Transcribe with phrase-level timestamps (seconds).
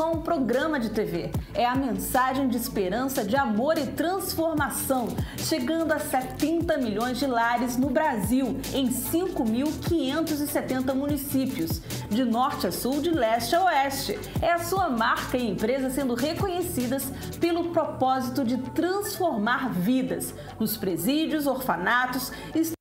[0.00, 5.92] Só um programa de TV, é a mensagem de esperança, de amor e transformação, chegando
[5.92, 13.10] a 70 milhões de lares no Brasil, em 5.570 municípios, de norte a sul, de
[13.10, 14.18] leste a oeste.
[14.40, 21.46] É a sua marca e empresa sendo reconhecidas pelo propósito de transformar vidas nos presídios,
[21.46, 22.72] orfanatos e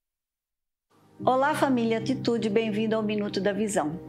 [1.26, 4.09] Olá, família Atitude, bem-vindo ao Minuto da Visão.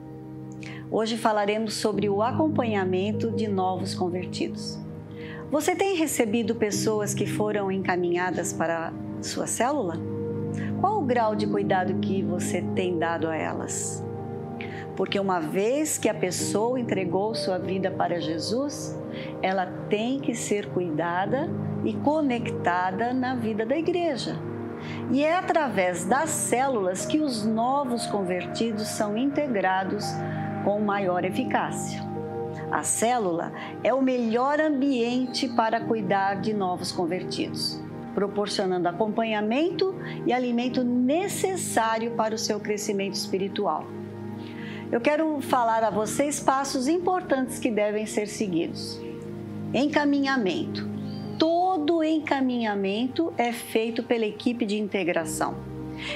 [0.92, 4.76] Hoje falaremos sobre o acompanhamento de novos convertidos.
[5.48, 8.92] Você tem recebido pessoas que foram encaminhadas para
[9.22, 9.94] sua célula?
[10.81, 14.04] Qual o grau de cuidado que você tem dado a elas?
[14.96, 18.98] Porque uma vez que a pessoa entregou sua vida para Jesus,
[19.40, 21.48] ela tem que ser cuidada
[21.84, 24.37] e conectada na vida da igreja
[25.10, 30.04] e é através das células que os novos convertidos são integrados
[30.64, 32.00] com maior eficácia.
[32.70, 33.52] A célula
[33.82, 37.80] é o melhor ambiente para cuidar de novos convertidos,
[38.14, 39.94] proporcionando acompanhamento
[40.26, 43.84] e alimento necessário para o seu crescimento espiritual.
[44.90, 49.00] Eu quero falar a vocês passos importantes que devem ser seguidos.
[49.72, 50.90] Encaminhamento
[51.40, 55.69] todo encaminhamento é feito pela equipe de integração.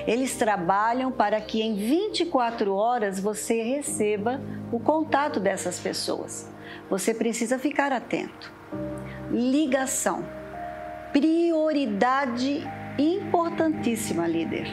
[0.06, 4.40] Eles trabalham para que em 24 horas você receba
[4.72, 6.48] o contato dessas pessoas.
[6.90, 8.52] Você precisa ficar atento.
[9.30, 10.24] Ligação.
[11.12, 12.66] Prioridade
[12.98, 14.66] importantíssima, líder.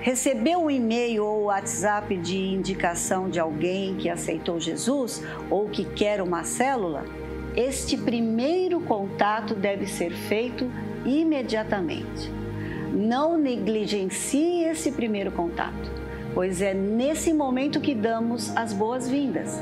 [0.00, 6.22] Recebeu um e-mail ou WhatsApp de indicação de alguém que aceitou Jesus ou que quer
[6.22, 7.04] uma célula?
[7.56, 10.70] este primeiro contato deve ser feito
[11.06, 12.30] imediatamente.
[12.96, 15.90] Não negligencie esse primeiro contato,
[16.32, 19.60] pois é nesse momento que damos as boas-vindas.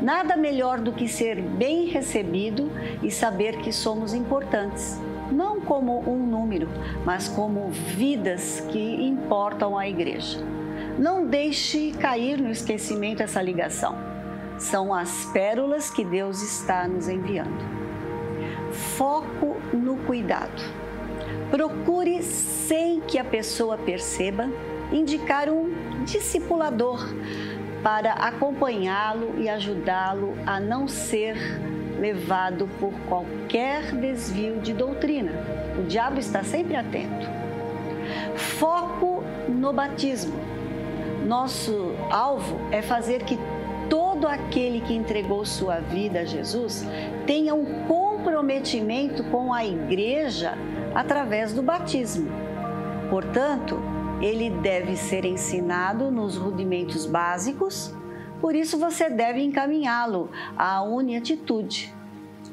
[0.00, 2.70] Nada melhor do que ser bem recebido
[3.02, 4.98] e saber que somos importantes,
[5.30, 6.68] não como um número,
[7.04, 10.38] mas como vidas que importam à igreja.
[10.98, 14.10] Não deixe cair no esquecimento essa ligação
[14.60, 17.64] são as pérolas que Deus está nos enviando.
[18.72, 20.79] Foco no cuidado.
[21.50, 24.48] Procure, sem que a pessoa perceba,
[24.92, 27.04] indicar um discipulador
[27.82, 31.36] para acompanhá-lo e ajudá-lo a não ser
[31.98, 35.32] levado por qualquer desvio de doutrina.
[35.78, 37.26] O diabo está sempre atento.
[38.36, 40.34] Foco no batismo.
[41.26, 43.38] Nosso alvo é fazer que
[43.88, 46.86] todo aquele que entregou sua vida a Jesus
[47.26, 50.56] tenha um comprometimento com a igreja
[50.94, 52.28] através do batismo.
[53.08, 53.78] Portanto,
[54.20, 57.94] ele deve ser ensinado nos rudimentos básicos,
[58.40, 61.94] por isso você deve encaminhá-lo à Uniatitude,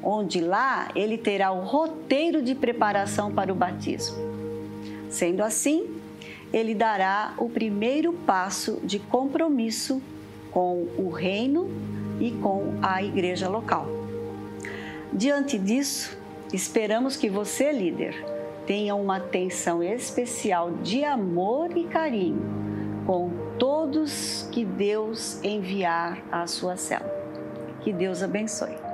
[0.02, 4.16] onde lá ele terá o roteiro de preparação para o batismo.
[5.08, 5.86] Sendo assim,
[6.52, 10.02] ele dará o primeiro passo de compromisso
[10.50, 11.70] com o reino
[12.20, 13.86] e com a igreja local.
[15.12, 16.18] Diante disso,
[16.52, 18.24] esperamos que você, líder,
[18.66, 22.42] tenha uma atenção especial de amor e carinho
[23.06, 27.16] com todos que Deus enviar à sua célula.
[27.80, 28.87] Que Deus abençoe.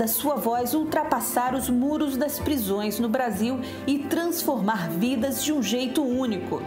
[0.00, 5.62] Da sua voz ultrapassar os muros das prisões no Brasil e transformar vidas de um
[5.62, 6.62] jeito único.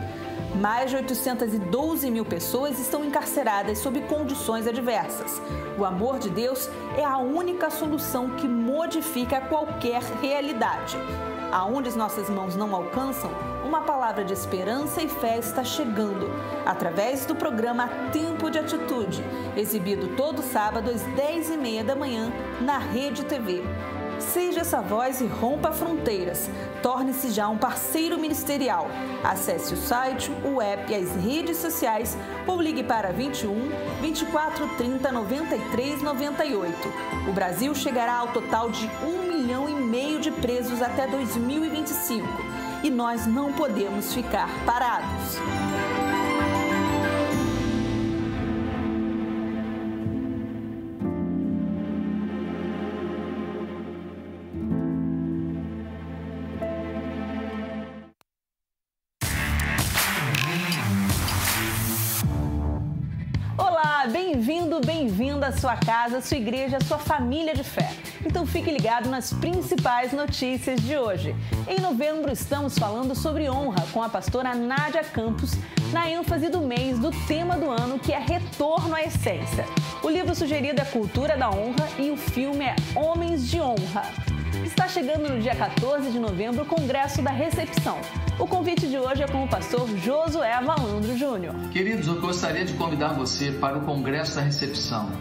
[0.61, 5.41] Mais de 812 mil pessoas estão encarceradas sob condições adversas.
[5.79, 10.95] O amor de Deus é a única solução que modifica qualquer realidade.
[11.51, 13.31] Aonde as nossas mãos não alcançam,
[13.73, 16.29] uma palavra de esperança e fé está chegando,
[16.63, 19.25] através do programa Tempo de Atitude,
[19.57, 23.63] exibido todo sábado às 10h30 da manhã na Rede TV.
[24.19, 26.51] Seja essa voz e rompa fronteiras.
[26.83, 28.85] Torne-se já um parceiro ministerial.
[29.23, 32.15] Acesse o site, o app e as redes sociais
[32.45, 36.93] ou ligue para 21 24 30 93 98.
[37.27, 42.89] O Brasil chegará ao total de 1 milhão e meio de presos até 2025 e
[42.89, 45.39] nós não podemos ficar parados.
[65.43, 67.91] Bem-vinda à sua casa, sua igreja, sua família de fé.
[68.25, 71.35] Então fique ligado nas principais notícias de hoje.
[71.67, 75.51] Em novembro estamos falando sobre honra com a pastora Nádia Campos,
[75.91, 79.65] na ênfase do mês do tema do ano que é Retorno à Essência.
[80.01, 84.03] O livro sugerido é Cultura da Honra e o filme é Homens de Honra.
[84.61, 87.99] Está chegando no dia 14 de novembro o Congresso da Recepção.
[88.37, 91.55] O convite de hoje é com o pastor Josué Valandro Júnior.
[91.71, 95.11] Queridos, eu gostaria de convidar você para o Congresso da Recepção.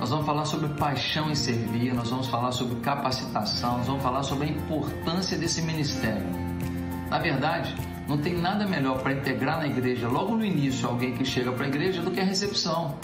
[0.00, 4.24] Nós vamos falar sobre paixão em servir, nós vamos falar sobre capacitação, nós vamos falar
[4.24, 6.26] sobre a importância desse ministério.
[7.08, 7.74] Na verdade,
[8.08, 11.64] não tem nada melhor para integrar na igreja logo no início alguém que chega para
[11.64, 12.96] a igreja do que a recepção.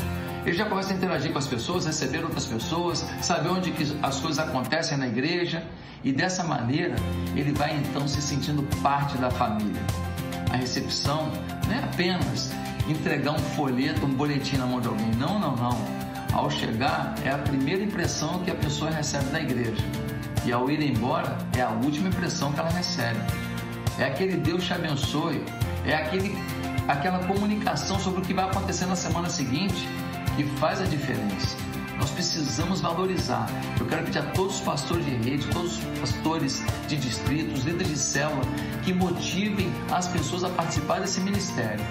[0.44, 4.18] Ele já começa a interagir com as pessoas, receber outras pessoas, saber onde que as
[4.20, 5.62] coisas acontecem na igreja
[6.02, 6.96] e dessa maneira
[7.36, 9.82] ele vai então se sentindo parte da família.
[10.50, 11.30] A recepção
[11.66, 12.50] não é apenas
[12.88, 15.10] entregar um folheto, um boletim na mão de alguém.
[15.16, 15.78] Não, não, não.
[16.32, 19.84] Ao chegar, é a primeira impressão que a pessoa recebe da igreja.
[20.44, 23.20] E ao ir embora, é a última impressão que ela recebe.
[23.98, 25.44] É aquele Deus te abençoe,
[25.84, 26.34] é aquele,
[26.88, 29.86] aquela comunicação sobre o que vai acontecer na semana seguinte
[30.42, 31.56] que faz a diferença.
[31.98, 33.46] Nós precisamos valorizar.
[33.78, 37.88] Eu quero pedir a todos os pastores de rede, todos os pastores de distritos, líderes
[37.88, 38.42] de célula,
[38.82, 41.84] que motivem as pessoas a participar desse ministério.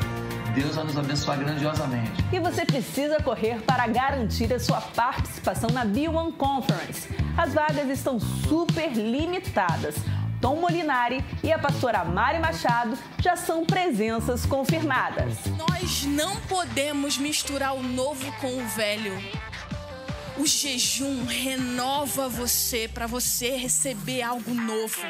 [0.56, 2.25] Deus vai nos abençoar grandiosamente.
[2.34, 7.08] E você precisa correr para garantir a sua participação na B1 Conference.
[7.38, 9.96] As vagas estão super limitadas.
[10.41, 15.38] Tom Molinari e a pastora Mari Machado já são presenças confirmadas.
[15.58, 19.13] Nós não podemos misturar o novo com o velho.
[20.38, 25.01] O jejum renova você para você receber algo novo.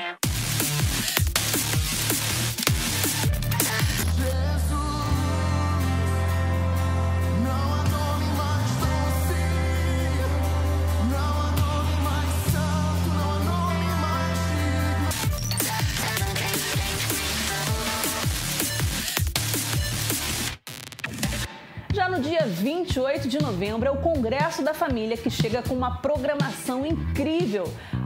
[22.69, 27.63] 28 de novembro é o Congresso da Família que chega com uma programação incrível.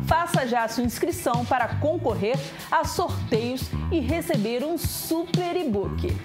[0.07, 2.37] Faça já sua inscrição para concorrer
[2.71, 6.15] a sorteios e receber um super e-book.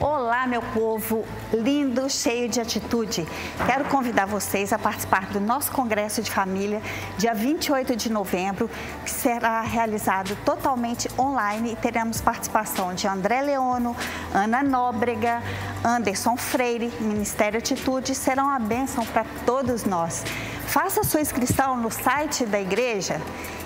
[0.00, 3.26] Olá, meu povo lindo, cheio de atitude.
[3.66, 6.82] Quero convidar vocês a participar do nosso Congresso de Família,
[7.18, 8.70] dia 28 de novembro,
[9.04, 13.94] que será realizado totalmente online e teremos participação de André Leono,
[14.32, 15.42] Ana Nóbrega,
[15.84, 20.24] Anderson Freire, Ministério Atitude, serão uma bênção para todos nós.
[20.70, 23.20] Faça sua inscrição no site da igreja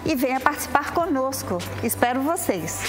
[0.07, 1.59] e venha participar conosco.
[1.83, 2.81] Espero vocês.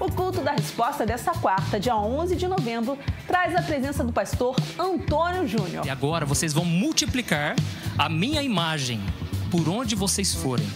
[0.00, 4.56] O culto da resposta dessa quarta, dia 11 de novembro, traz a presença do pastor
[4.78, 5.84] Antônio Júnior.
[5.84, 7.54] E agora vocês vão multiplicar
[7.98, 8.98] a minha imagem
[9.50, 10.66] por onde vocês forem.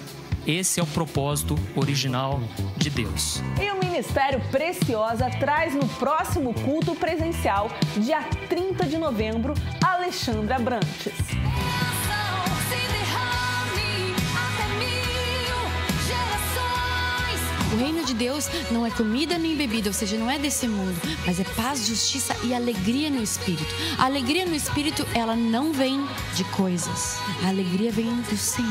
[0.46, 2.40] Esse é o propósito original
[2.76, 3.42] de Deus.
[3.60, 11.14] E o Ministério Preciosa traz no próximo culto presencial, dia 30 de novembro, Alexandra Brantes.
[17.72, 21.00] O reino de Deus não é comida nem bebida, ou seja, não é desse mundo,
[21.24, 23.74] mas é paz, justiça e alegria no espírito.
[23.96, 27.16] A alegria no espírito, ela não vem de coisas.
[27.44, 28.70] A alegria vem do Senhor.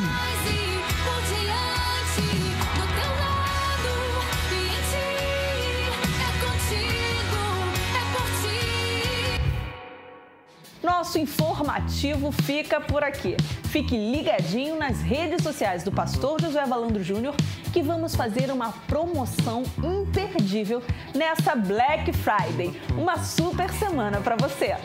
[11.00, 13.38] Nosso informativo fica por aqui.
[13.70, 17.34] Fique ligadinho nas redes sociais do pastor José Valandro Júnior
[17.72, 20.84] que vamos fazer uma promoção imperdível
[21.16, 22.78] nessa Black Friday.
[22.98, 24.76] Uma super semana para você.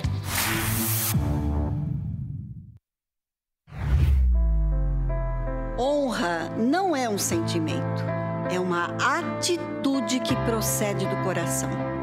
[5.76, 8.04] Honra não é um sentimento,
[8.48, 11.93] é uma atitude que procede do coração.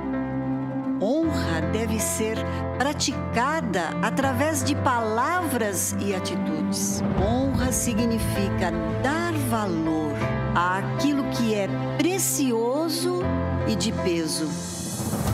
[1.01, 2.37] Honra deve ser
[2.77, 7.01] praticada através de palavras e atitudes.
[7.19, 10.13] Honra significa dar valor
[10.53, 11.67] àquilo que é
[11.97, 13.23] precioso
[13.67, 14.47] e de peso.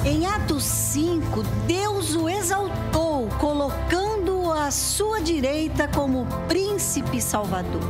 [0.05, 7.81] Em Atos 5, Deus o exaltou, colocando-o à sua direita como príncipe salvador.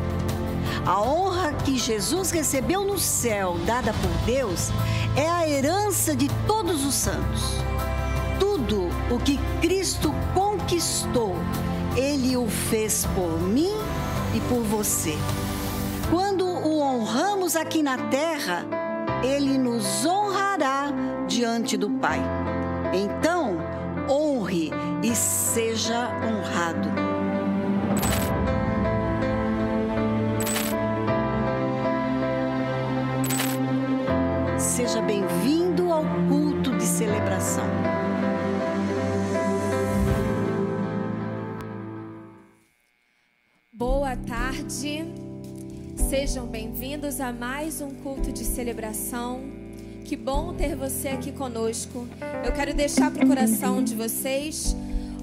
[0.88, 4.70] A honra que Jesus recebeu no céu, dada por Deus,
[5.17, 7.58] é a herança de todos os santos.
[8.39, 11.36] Tudo o que Cristo conquistou,
[11.98, 13.74] Ele o fez por mim
[14.34, 15.17] e por você.
[16.10, 18.65] Quando o honramos aqui na terra,
[19.22, 20.88] Ele nos honrará
[21.27, 22.22] diante do Pai.
[22.94, 23.58] Então,
[24.10, 24.72] honre
[25.03, 27.07] e seja honrado.
[44.88, 45.06] Tarde,
[46.10, 49.41] sejam bem-vindos a mais um culto de celebração.
[50.06, 52.08] Que bom ter você aqui conosco.
[52.46, 54.75] Eu quero deixar para o coração de vocês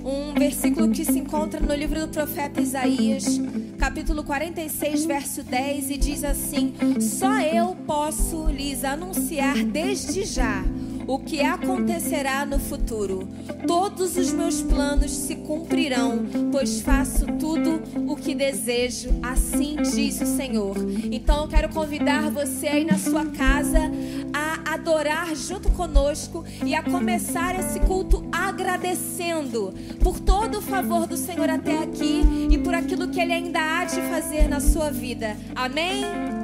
[0.04, 3.40] um versículo que se encontra no livro do profeta Isaías,
[3.78, 10.62] capítulo 46, verso 10, e diz assim: Só eu posso lhes anunciar desde já
[11.06, 13.28] o que acontecerá no futuro.
[13.66, 20.26] Todos os meus planos se cumprirão, pois faço tudo o que desejo, assim diz o
[20.26, 20.76] Senhor.
[21.10, 23.90] Então eu quero convidar você aí na sua casa
[24.32, 31.16] a adorar junto conosco e a começar esse culto agradecendo por todo o favor do
[31.16, 35.36] Senhor até aqui e por aquilo que Ele ainda há de fazer na sua vida.
[35.54, 36.43] Amém?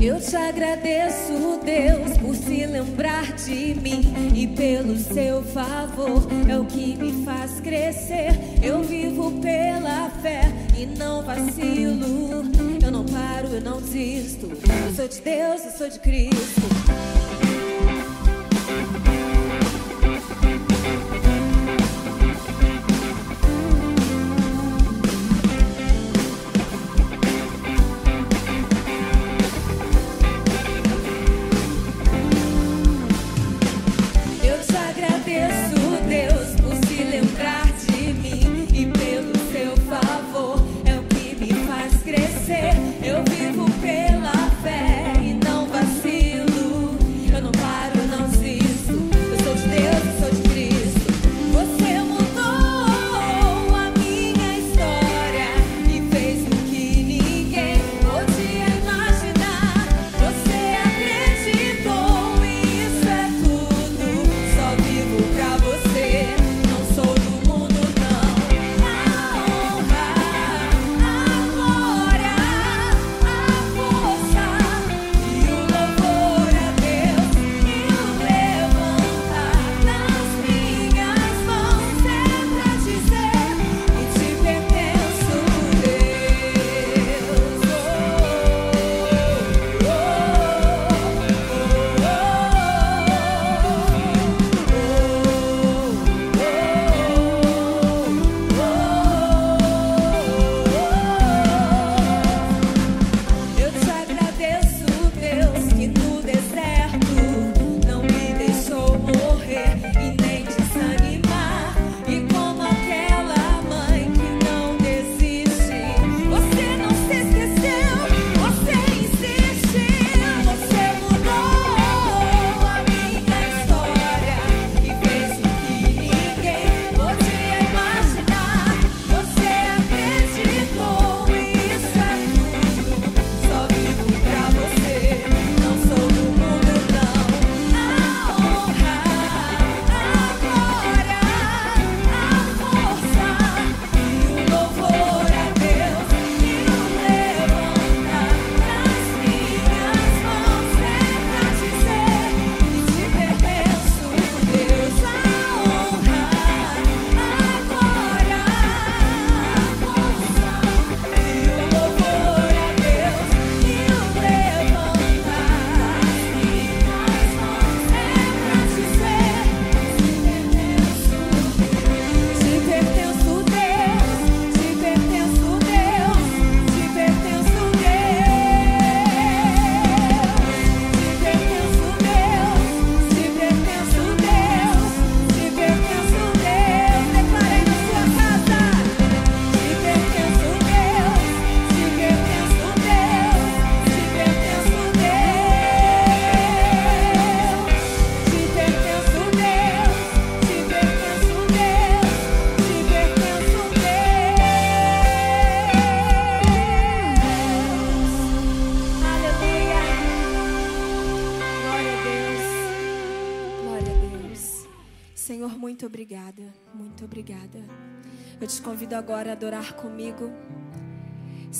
[0.00, 6.22] Eu te agradeço, Deus, por se lembrar de mim e pelo seu favor.
[6.48, 8.30] É o que me faz crescer.
[8.62, 10.42] Eu vivo pela fé
[10.78, 12.44] e não vacilo.
[12.80, 14.46] Eu não paro, eu não desisto.
[14.46, 16.87] Eu sou de Deus, eu sou de Cristo.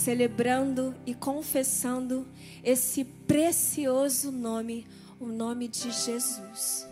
[0.09, 2.27] Celebrando e confessando
[2.65, 4.87] esse precioso nome,
[5.21, 6.88] o nome de Jesus.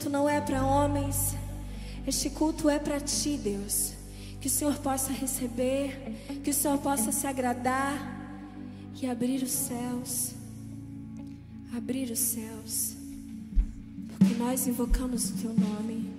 [0.00, 1.36] Culto não é para homens,
[2.06, 3.92] este culto é para ti, Deus.
[4.40, 7.98] Que o Senhor possa receber, que o Senhor possa se agradar
[8.98, 10.32] e abrir os céus.
[11.76, 12.94] Abrir os céus.
[14.08, 16.10] Porque nós invocamos o teu nome.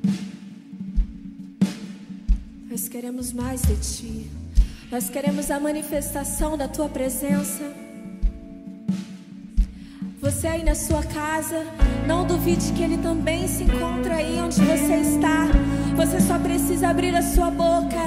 [2.70, 4.30] Nós queremos mais de ti.
[4.92, 7.64] Nós queremos a manifestação da tua presença.
[10.22, 11.66] Você aí na sua casa,
[12.08, 15.48] não duvide que Ele também se encontra aí onde você está.
[15.96, 18.01] Você só precisa abrir a sua boca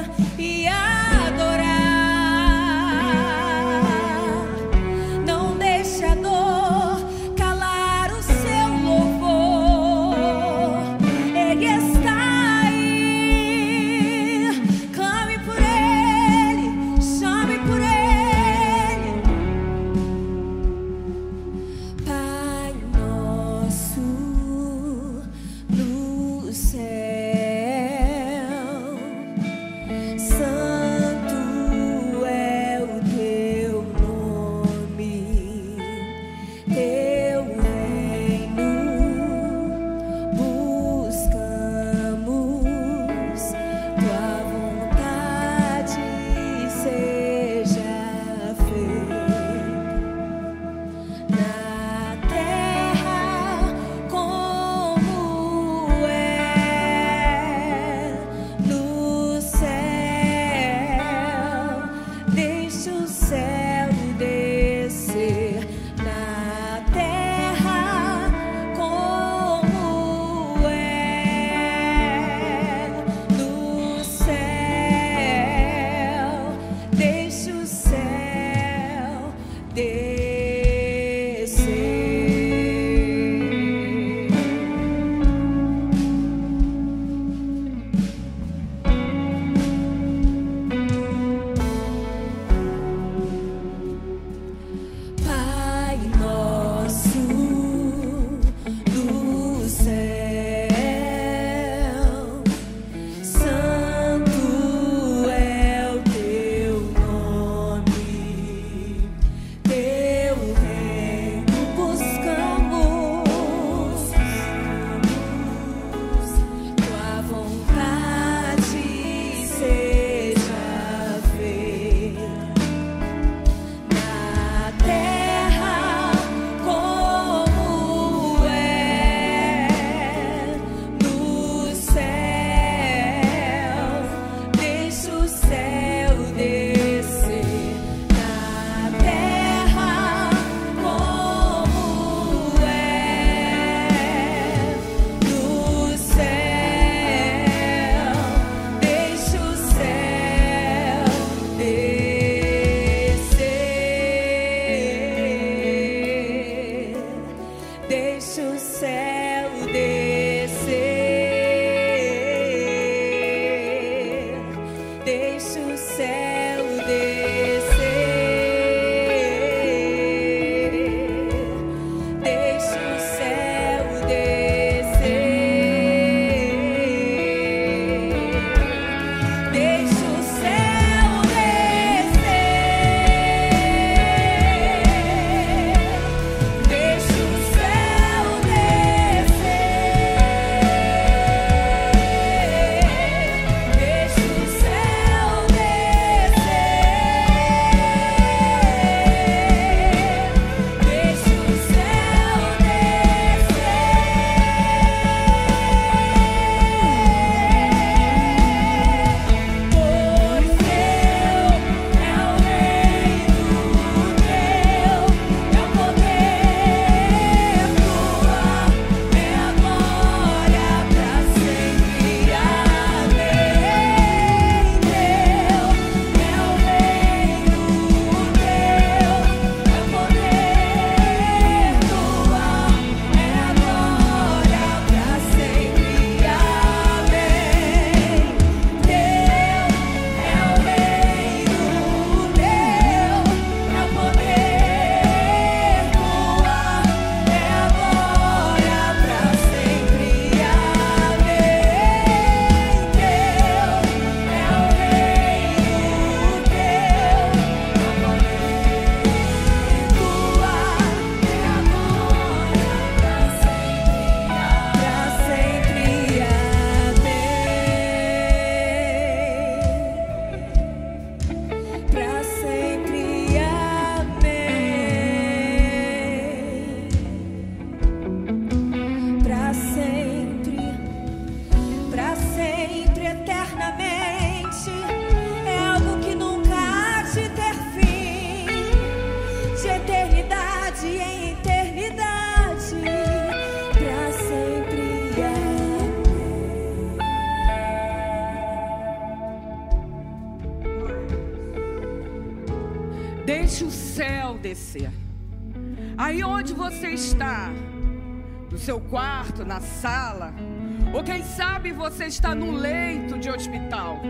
[311.94, 314.02] você está num leito de hospital,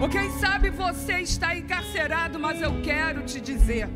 [0.00, 3.88] ou quem sabe você está encarcerado, mas eu quero te dizer: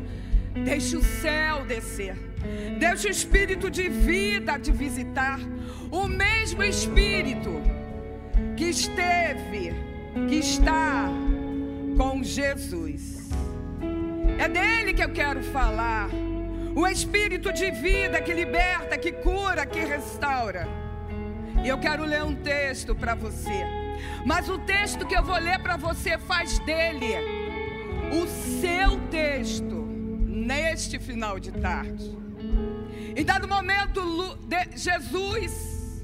[0.63, 2.15] deixe o céu descer,
[2.79, 5.41] deixe o espírito de vida te visitar,
[5.91, 7.61] o mesmo espírito
[8.55, 9.73] que esteve,
[10.29, 11.09] que está
[11.97, 13.29] com Jesus.
[14.39, 16.09] É dele que eu quero falar
[16.73, 20.82] o espírito de vida que liberta, que cura, que restaura.
[21.63, 23.65] E eu quero ler um texto para você.
[24.25, 27.15] Mas o texto que eu vou ler para você faz dele
[28.11, 29.75] o seu texto
[30.27, 32.17] neste final de tarde.
[33.15, 34.01] Em dado momento,
[34.75, 36.03] Jesus,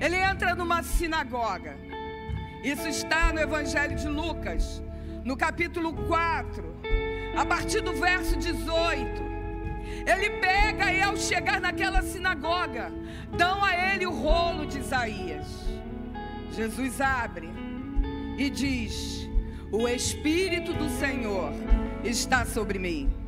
[0.00, 1.76] ele entra numa sinagoga.
[2.64, 4.82] Isso está no Evangelho de Lucas,
[5.24, 6.64] no capítulo 4,
[7.36, 9.27] a partir do verso 18.
[10.10, 12.90] Ele pega e ao chegar naquela sinagoga,
[13.36, 15.46] dão a ele o rolo de Isaías.
[16.52, 17.50] Jesus abre
[18.38, 19.28] e diz:
[19.70, 21.52] O Espírito do Senhor
[22.02, 23.18] está sobre mim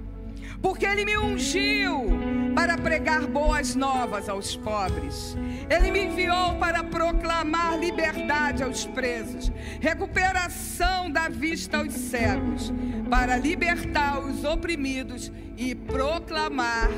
[0.62, 2.06] porque ele me ungiu
[2.54, 5.36] para pregar boas novas aos pobres.
[5.68, 12.72] Ele me enviou para proclamar liberdade aos presos, recuperação da vista aos cegos,
[13.08, 16.90] para libertar os oprimidos e proclamar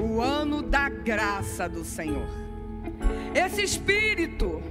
[0.00, 2.28] o ano da graça do Senhor.
[3.34, 4.62] Esse espírito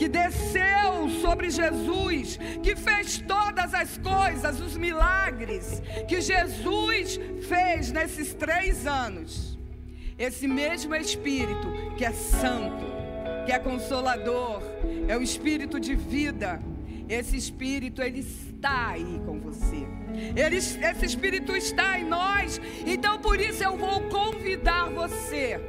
[0.00, 8.32] que desceu sobre Jesus, que fez todas as coisas, os milagres que Jesus fez nesses
[8.32, 9.58] três anos.
[10.18, 11.68] Esse mesmo Espírito
[11.98, 12.86] que é santo,
[13.44, 14.62] que é consolador,
[15.06, 16.62] é o Espírito de vida.
[17.06, 19.86] Esse Espírito, ele está aí com você.
[20.34, 22.58] Ele, esse Espírito está em nós.
[22.86, 25.60] Então, por isso, eu vou convidar você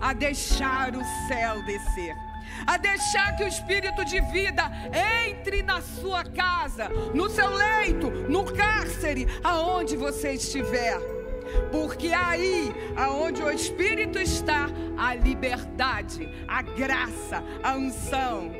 [0.00, 2.33] a deixar o céu descer
[2.66, 8.44] a deixar que o Espírito de vida entre na sua casa, no seu leito, no
[8.44, 10.98] cárcere, aonde você estiver.
[11.70, 18.50] Porque aí, aonde o Espírito está, a liberdade, a graça, a unção.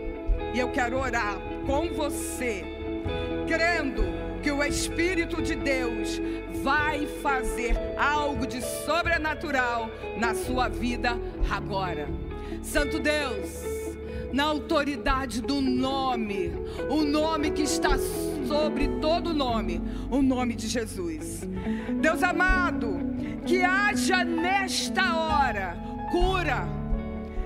[0.53, 1.37] E eu quero orar
[1.67, 2.65] com você,
[3.47, 4.03] crendo
[4.43, 6.21] que o Espírito de Deus
[6.63, 11.19] vai fazer algo de sobrenatural na sua vida
[11.51, 12.09] agora.
[12.63, 13.74] Santo Deus,
[14.35, 16.53] na autoridade do nome,
[16.91, 17.91] o nome que está
[18.49, 19.81] sobre todo nome,
[20.11, 21.47] o nome de Jesus.
[22.01, 22.99] Deus amado,
[23.47, 25.77] que haja nesta hora
[26.11, 26.67] cura,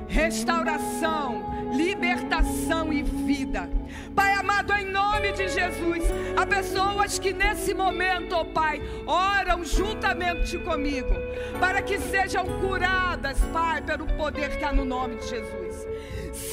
[0.08, 3.68] restauração, libertação e vida.
[4.14, 6.04] Pai amado, em nome de Jesus,
[6.38, 11.14] há pessoas que nesse momento, ó oh Pai, oram juntamente comigo,
[11.60, 15.87] para que sejam curadas, Pai, pelo poder que há no nome de Jesus.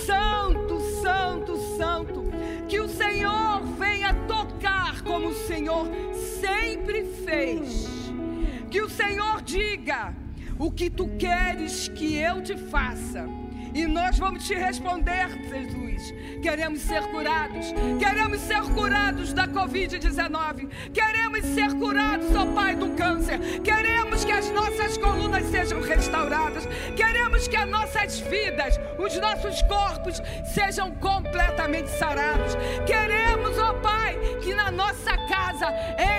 [0.05, 2.23] Santo, Santo, Santo,
[2.67, 5.87] que o Senhor venha tocar como o Senhor
[6.41, 7.87] sempre fez.
[8.69, 10.13] Que o Senhor diga
[10.57, 13.44] o que tu queres que eu te faça
[13.75, 16.13] e nós vamos te responder, Jesus.
[16.41, 17.73] Queremos ser curados.
[17.99, 20.69] Queremos ser curados da Covid-19.
[20.93, 23.37] Queremos ser curados, ó Pai, do câncer.
[23.61, 26.65] Queremos que as nossas colunas sejam restauradas.
[26.95, 30.21] Queremos que as nossas vidas, os nossos corpos
[30.53, 32.55] sejam completamente sarados.
[32.85, 35.67] Queremos, ó Pai, que na nossa casa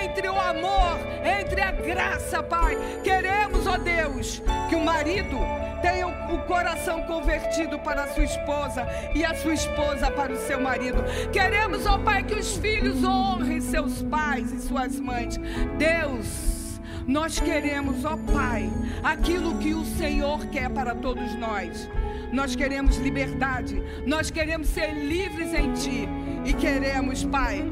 [0.05, 2.77] entre o amor, entre a graça, Pai.
[3.03, 5.37] Queremos, ó Deus, que o marido
[5.81, 10.59] tenha o coração convertido para a sua esposa e a sua esposa para o seu
[10.59, 11.03] marido.
[11.31, 15.37] Queremos, ó Pai, que os filhos honrem seus pais e suas mães.
[15.77, 18.69] Deus, nós queremos, ó Pai,
[19.03, 21.89] aquilo que o Senhor quer para todos nós.
[22.31, 26.09] Nós queremos liberdade, nós queremos ser livres em Ti
[26.43, 27.63] e queremos, Pai,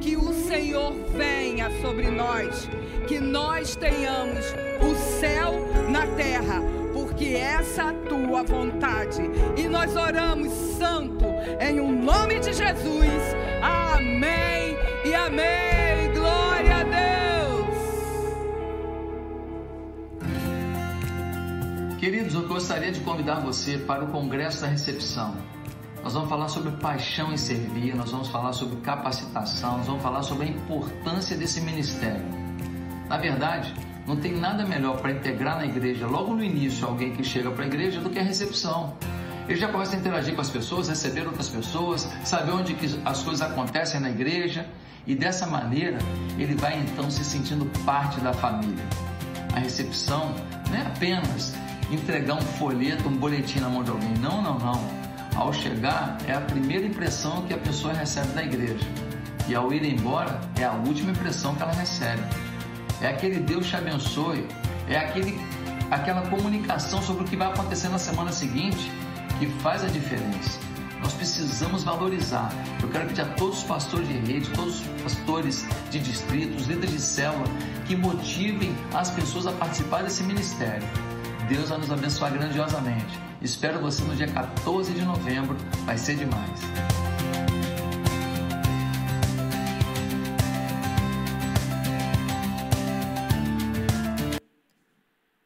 [0.00, 2.68] que o Senhor venha sobre nós,
[3.08, 5.54] que nós tenhamos o céu
[5.90, 6.62] na terra
[7.14, 9.22] porque essa é tua vontade.
[9.56, 11.24] E nós oramos, Santo,
[11.60, 13.22] em um nome de Jesus.
[13.62, 16.12] Amém e amém.
[16.12, 17.74] Glória a Deus.
[22.00, 25.36] Queridos, eu gostaria de convidar você para o Congresso da Recepção.
[26.02, 30.22] Nós vamos falar sobre paixão em servir, nós vamos falar sobre capacitação, nós vamos falar
[30.22, 32.26] sobre a importância desse ministério.
[33.08, 33.72] Na verdade,
[34.06, 37.64] Não tem nada melhor para integrar na igreja, logo no início, alguém que chega para
[37.64, 38.94] a igreja do que a recepção.
[39.48, 43.22] Ele já começa a interagir com as pessoas, receber outras pessoas, saber onde que as
[43.22, 44.66] coisas acontecem na igreja
[45.06, 45.98] e dessa maneira
[46.38, 48.84] ele vai então se sentindo parte da família.
[49.54, 50.34] A recepção
[50.68, 51.54] não é apenas
[51.90, 54.14] entregar um folheto, um boletim na mão de alguém.
[54.20, 55.04] Não, não, não.
[55.34, 58.86] Ao chegar, é a primeira impressão que a pessoa recebe da igreja.
[59.48, 62.22] E ao ir embora, é a última impressão que ela recebe
[63.04, 64.46] é aquele Deus te abençoe,
[64.88, 65.38] é aquele,
[65.90, 68.90] aquela comunicação sobre o que vai acontecer na semana seguinte
[69.38, 70.58] que faz a diferença.
[71.02, 72.50] Nós precisamos valorizar.
[72.82, 76.92] Eu quero pedir a todos os pastores de rede, todos os pastores de distritos, líderes
[76.92, 77.44] de célula,
[77.84, 80.86] que motivem as pessoas a participar desse ministério.
[81.46, 83.18] Deus vai nos abençoar grandiosamente.
[83.42, 86.60] Espero você no dia 14 de novembro, vai ser demais.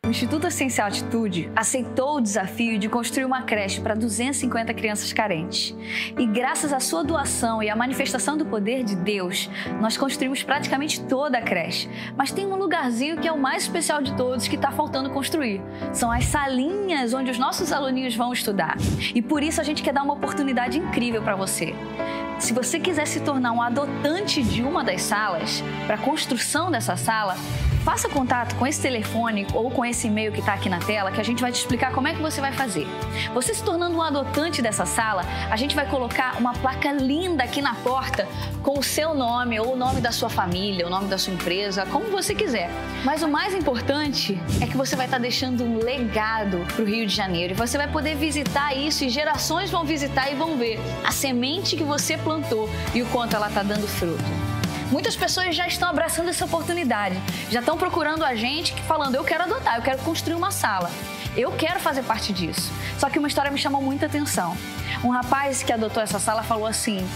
[0.08, 5.76] O Instituto Essencial Atitude aceitou o desafio de construir uma creche para 250 crianças carentes.
[6.18, 9.50] E graças à sua doação e à manifestação do poder de Deus,
[9.82, 11.90] nós construímos praticamente toda a creche.
[12.16, 15.60] Mas tem um lugarzinho que é o mais especial de todos que está faltando construir.
[15.92, 18.78] São as salinhas onde os nossos aluninhos vão estudar.
[19.14, 21.74] E por isso a gente quer dar uma oportunidade incrível para você.
[22.38, 26.96] Se você quiser se tornar um adotante de uma das salas, para a construção dessa
[26.96, 27.36] sala,
[27.88, 31.22] faça contato com esse telefone ou com esse e-mail que está aqui na tela que
[31.22, 32.86] a gente vai te explicar como é que você vai fazer.
[33.32, 37.62] Você se tornando um adotante dessa sala, a gente vai colocar uma placa linda aqui
[37.62, 38.28] na porta
[38.62, 41.86] com o seu nome ou o nome da sua família, o nome da sua empresa,
[41.86, 42.70] como você quiser.
[43.06, 46.86] Mas o mais importante é que você vai estar tá deixando um legado para o
[46.86, 50.58] Rio de Janeiro e você vai poder visitar isso e gerações vão visitar e vão
[50.58, 54.57] ver a semente que você plantou e o quanto ela está dando fruto.
[54.90, 57.20] Muitas pessoas já estão abraçando essa oportunidade,
[57.50, 60.90] já estão procurando a gente falando: eu quero adotar, eu quero construir uma sala,
[61.36, 62.72] eu quero fazer parte disso.
[62.98, 64.56] Só que uma história me chamou muita atenção.
[65.04, 67.06] Um rapaz que adotou essa sala falou assim: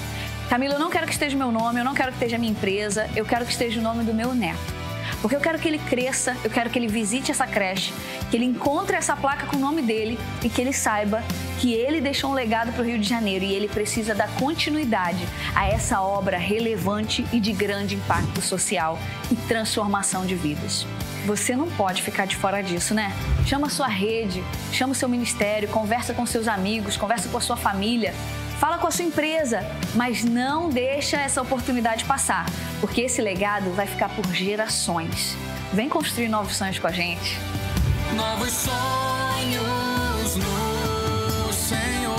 [0.51, 3.09] Camila, eu não quero que esteja meu nome, eu não quero que esteja minha empresa,
[3.17, 4.82] eu quero que esteja o nome do meu neto.
[5.23, 7.95] Porque eu quero que ele cresça, eu quero que ele visite essa creche,
[8.29, 11.23] que ele encontre essa placa com o nome dele e que ele saiba
[11.61, 15.25] que ele deixou um legado para o Rio de Janeiro e ele precisa dar continuidade
[15.55, 18.99] a essa obra relevante e de grande impacto social
[19.31, 20.85] e transformação de vidas.
[21.25, 23.13] Você não pode ficar de fora disso, né?
[23.47, 24.43] Chama sua rede,
[24.73, 28.13] chama o seu ministério, conversa com seus amigos, conversa com a sua família
[28.63, 29.59] Fala com a sua empresa,
[29.97, 32.47] mas não deixa essa oportunidade passar,
[32.81, 35.35] porque esse legado vai ficar por gerações.
[35.73, 37.39] Vem construir novos sonhos com a gente.
[38.15, 42.15] Novos sonhos no Senhor.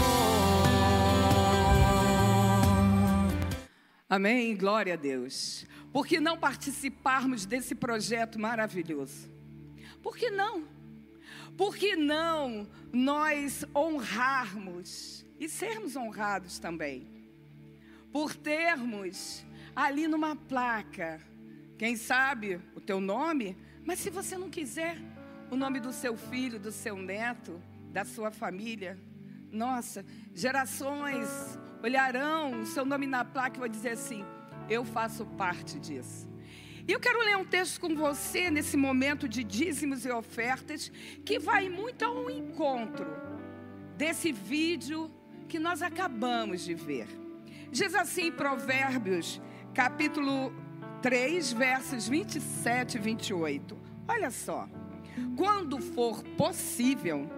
[4.10, 4.54] Amém.
[4.58, 5.66] Glória a Deus.
[5.94, 9.32] Por que não participarmos desse projeto maravilhoso?
[10.02, 10.66] Por que não?
[11.56, 17.06] Por que não nós honrarmos e sermos honrados também,
[18.14, 21.20] por termos ali numa placa,
[21.78, 24.98] quem sabe o teu nome, mas se você não quiser
[25.52, 28.98] o nome do seu filho, do seu neto, da sua família,
[29.52, 31.28] nossa, gerações
[31.84, 34.24] olharão o seu nome na placa e vão dizer assim:
[34.70, 36.26] eu faço parte disso.
[36.88, 40.90] E eu quero ler um texto com você nesse momento de dízimos e ofertas,
[41.26, 43.06] que vai muito ao encontro
[43.98, 45.12] desse vídeo
[45.48, 47.08] que nós acabamos de ver.
[47.72, 49.42] Diz assim Provérbios,
[49.74, 50.54] capítulo
[51.02, 53.78] 3, versos 27 e 28.
[54.08, 54.68] Olha só.
[55.36, 57.30] Quando for possível,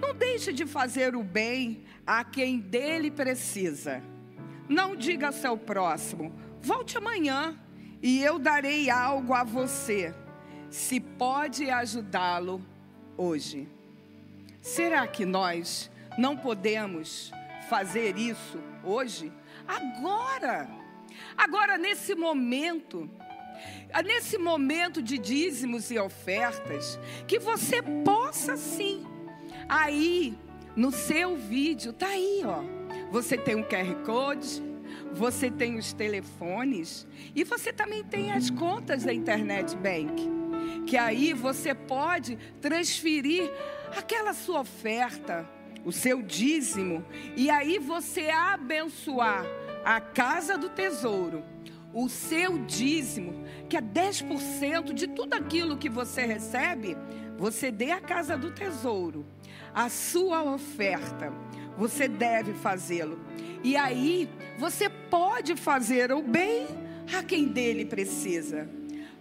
[0.00, 4.02] não deixe de fazer o bem a quem dele precisa.
[4.68, 7.58] Não diga ao seu próximo: volte amanhã
[8.02, 10.14] e eu darei algo a você,
[10.70, 12.64] se pode ajudá-lo
[13.16, 13.68] hoje.
[14.60, 17.32] Será que nós não podemos
[17.68, 19.32] fazer isso hoje?
[19.66, 20.68] Agora.
[21.36, 23.10] Agora, nesse momento,
[24.04, 29.04] nesse momento de dízimos e ofertas, que você possa sim,
[29.68, 30.36] aí
[30.76, 32.62] no seu vídeo, tá aí, ó.
[33.10, 34.62] Você tem um QR Code,
[35.12, 40.30] você tem os telefones e você também tem as contas da Internet Bank,
[40.86, 43.50] que aí você pode transferir
[43.96, 45.57] aquela sua oferta
[45.88, 47.02] o seu dízimo,
[47.34, 49.46] e aí você abençoar
[49.82, 51.42] a casa do tesouro,
[51.94, 56.94] o seu dízimo, que é 10% de tudo aquilo que você recebe,
[57.38, 59.24] você dê à casa do tesouro.
[59.74, 61.32] A sua oferta,
[61.78, 63.18] você deve fazê-lo.
[63.64, 64.28] E aí
[64.58, 66.66] você pode fazer o bem
[67.16, 68.68] a quem dele precisa.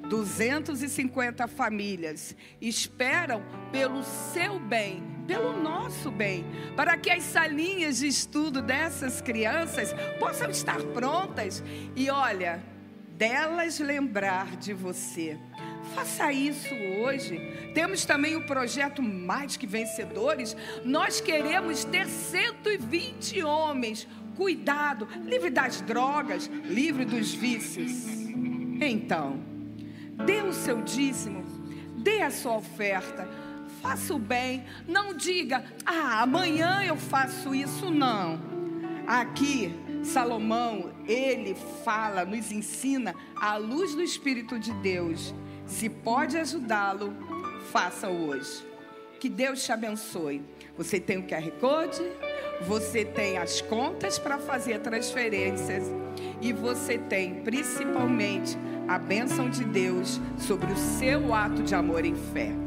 [0.09, 3.41] 250 famílias esperam
[3.71, 10.49] pelo seu bem, pelo nosso bem, para que as salinhas de estudo dessas crianças possam
[10.49, 11.61] estar prontas
[11.95, 12.63] e olha,
[13.17, 15.37] delas lembrar de você.
[15.93, 17.39] Faça isso hoje.
[17.73, 20.55] Temos também o projeto Mais que Vencedores.
[20.83, 24.07] Nós queremos ter 120 homens.
[24.35, 28.05] Cuidado, livre das drogas, livre dos vícios.
[28.79, 29.41] Então,
[30.25, 31.43] dê o seu dízimo,
[31.97, 33.27] dê a sua oferta,
[33.81, 34.65] faça o bem.
[34.87, 37.89] Não diga, ah, amanhã eu faço isso.
[37.89, 38.39] Não.
[39.07, 39.73] Aqui,
[40.03, 45.33] Salomão, ele fala, nos ensina à luz do Espírito de Deus
[45.67, 47.13] se pode ajudá-lo,
[47.71, 48.65] faça-o hoje.
[49.19, 50.41] Que Deus te abençoe.
[50.77, 52.01] Você tem o QR Code,
[52.65, 55.83] você tem as contas para fazer transferências
[56.41, 58.57] e você tem principalmente
[58.87, 62.66] a bênção de Deus sobre o seu ato de amor em fé.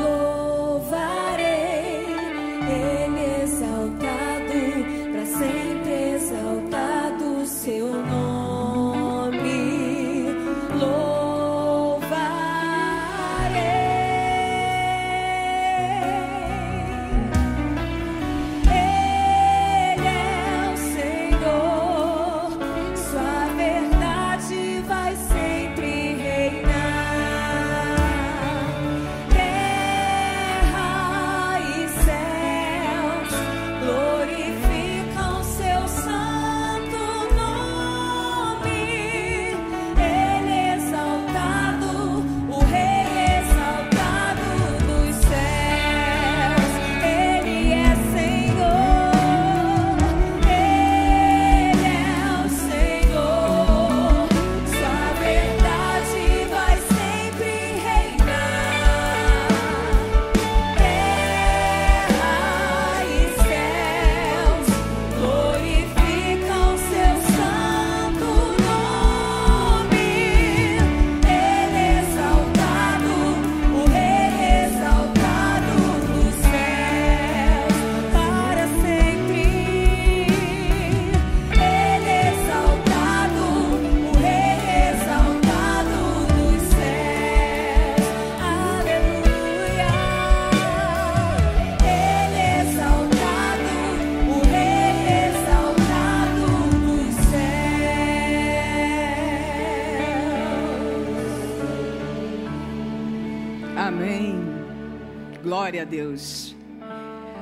[106.11, 106.55] Deus.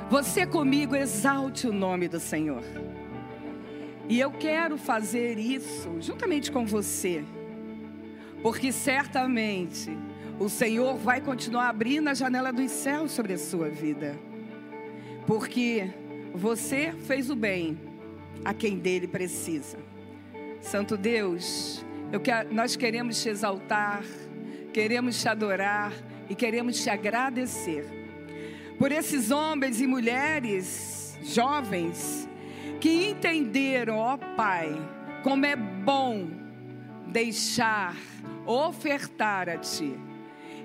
[0.09, 2.63] Você comigo exalte o nome do Senhor.
[4.07, 7.24] E eu quero fazer isso juntamente com você,
[8.41, 9.95] porque certamente
[10.39, 14.17] o Senhor vai continuar abrindo a janela dos céus sobre a sua vida,
[15.28, 15.91] porque
[16.34, 17.78] você fez o bem
[18.43, 19.78] a quem dele precisa.
[20.59, 21.86] Santo Deus,
[22.24, 24.03] quero, nós queremos te exaltar,
[24.74, 25.93] queremos te adorar
[26.28, 27.99] e queremos te agradecer
[28.80, 32.28] por esses homens e mulheres jovens
[32.80, 34.74] que entenderam, ó Pai,
[35.22, 36.30] como é bom
[37.08, 37.94] deixar,
[38.46, 40.00] ofertar a Ti,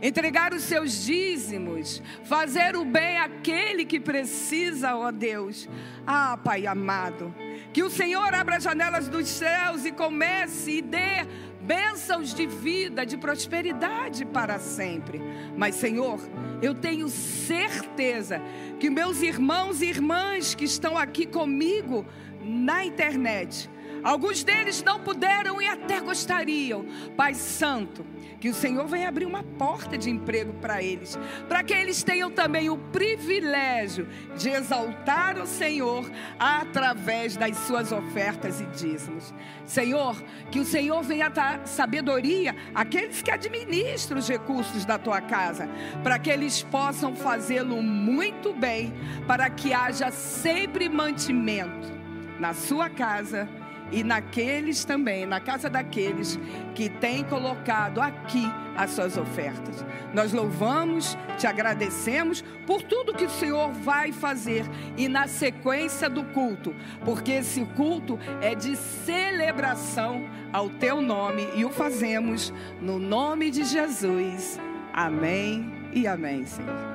[0.00, 5.68] entregar os seus dízimos, fazer o bem àquele que precisa, ó Deus.
[6.06, 7.34] Ah, Pai amado,
[7.72, 11.26] que o Senhor abra as janelas dos céus e comece e dê
[11.64, 15.20] bênçãos de vida, de prosperidade para sempre.
[15.56, 16.20] Mas, Senhor,
[16.60, 18.40] eu tenho certeza
[18.78, 22.04] que meus irmãos e irmãs que estão aqui comigo
[22.42, 23.70] na internet,
[24.04, 26.86] alguns deles não puderam e até gostariam,
[27.16, 28.06] Pai Santo,
[28.38, 32.30] que o Senhor venha abrir uma porta de emprego para eles, para que eles tenham
[32.30, 36.04] também o privilégio de exaltar o Senhor
[36.38, 39.32] através das suas ofertas e dízimos.
[39.64, 45.68] Senhor, que o Senhor venha dar sabedoria àqueles que administram os recursos da tua casa,
[46.02, 48.92] para que eles possam fazê-lo muito bem,
[49.26, 51.92] para que haja sempre mantimento
[52.38, 53.48] na sua casa
[53.90, 56.38] e naqueles também, na casa daqueles
[56.74, 58.44] que têm colocado aqui
[58.76, 59.84] as suas ofertas.
[60.12, 64.64] Nós louvamos, te agradecemos por tudo que o Senhor vai fazer
[64.96, 66.74] e na sequência do culto,
[67.04, 73.64] porque esse culto é de celebração ao teu nome e o fazemos no nome de
[73.64, 74.58] Jesus.
[74.92, 76.93] Amém e amém, Senhor.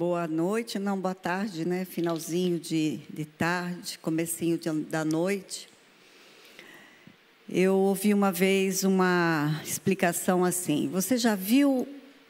[0.00, 1.84] Boa noite, não boa tarde, né?
[1.84, 5.68] Finalzinho de, de tarde, comecinho de, da noite.
[7.46, 11.86] Eu ouvi uma vez uma explicação assim: você já viu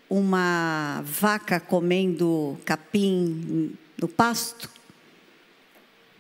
[0.09, 4.69] uma vaca comendo capim no pasto?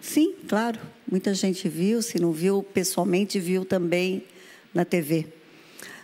[0.00, 0.78] Sim, claro.
[1.10, 4.24] Muita gente viu, se não viu pessoalmente, viu também
[4.72, 5.26] na TV.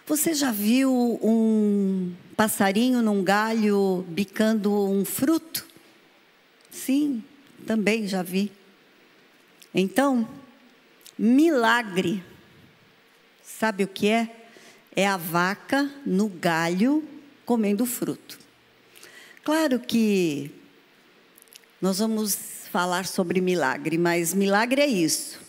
[0.08, 5.66] Você já viu um passarinho num galho bicando um fruto?
[6.70, 7.24] Sim,
[7.66, 8.52] também já vi.
[9.74, 10.28] Então,
[11.18, 12.22] milagre,
[13.42, 14.30] sabe o que é?
[14.94, 17.02] É a vaca no galho
[17.44, 18.38] comendo fruto.
[19.42, 20.52] Claro que
[21.82, 22.38] nós vamos
[22.70, 25.40] falar sobre milagre, mas milagre é isso.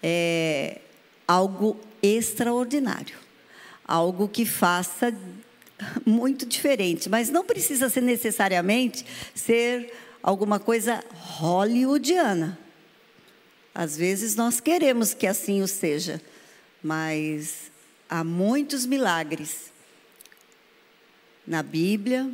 [0.00, 0.80] É
[1.26, 3.21] algo extraordinário
[3.84, 5.14] algo que faça
[6.06, 9.04] muito diferente, mas não precisa ser necessariamente
[9.34, 12.58] ser alguma coisa hollywoodiana.
[13.74, 16.20] Às vezes nós queremos que assim o seja,
[16.82, 17.70] mas
[18.08, 19.72] há muitos milagres
[21.46, 22.30] na Bíblia,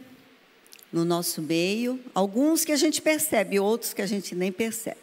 [0.93, 4.99] no nosso meio, alguns que a gente percebe, outros que a gente nem percebe.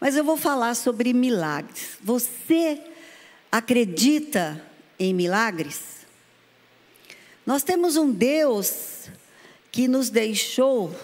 [0.00, 1.96] Mas eu vou falar sobre milagres.
[2.02, 2.80] Você
[3.50, 4.60] acredita
[5.02, 6.06] em milagres?
[7.44, 9.08] Nós temos um Deus
[9.72, 10.94] que nos deixou,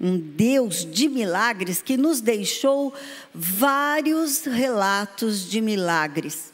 [0.00, 2.94] um Deus de milagres, que nos deixou
[3.34, 6.52] vários relatos de milagres.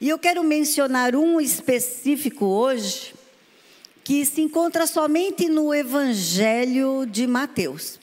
[0.00, 3.14] E eu quero mencionar um específico hoje,
[4.02, 8.00] que se encontra somente no Evangelho de Mateus.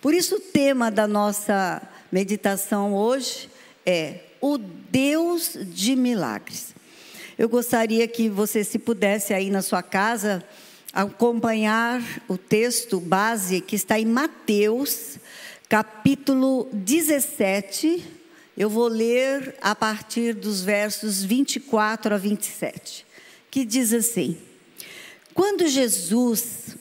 [0.00, 3.48] Por isso, o tema da nossa meditação hoje
[3.84, 6.79] é o Deus de milagres.
[7.40, 10.44] Eu gostaria que você, se pudesse aí na sua casa,
[10.92, 15.16] acompanhar o texto base que está em Mateus,
[15.66, 18.04] capítulo 17.
[18.58, 23.06] Eu vou ler a partir dos versos 24 a 27,
[23.50, 24.36] que diz assim:
[25.32, 26.76] Quando Jesus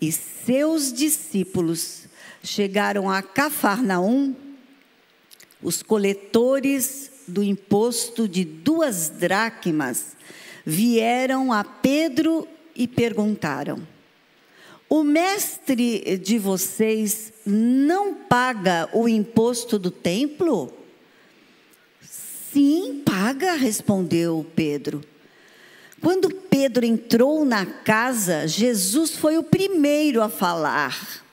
[0.00, 2.08] e seus discípulos
[2.42, 4.34] chegaram a Cafarnaum,
[5.62, 10.14] os coletores do imposto de duas dracmas,
[10.64, 13.80] vieram a Pedro e perguntaram:
[14.88, 20.72] O mestre de vocês não paga o imposto do templo?
[22.02, 25.02] Sim, paga, respondeu Pedro.
[26.02, 31.24] Quando Pedro entrou na casa, Jesus foi o primeiro a falar,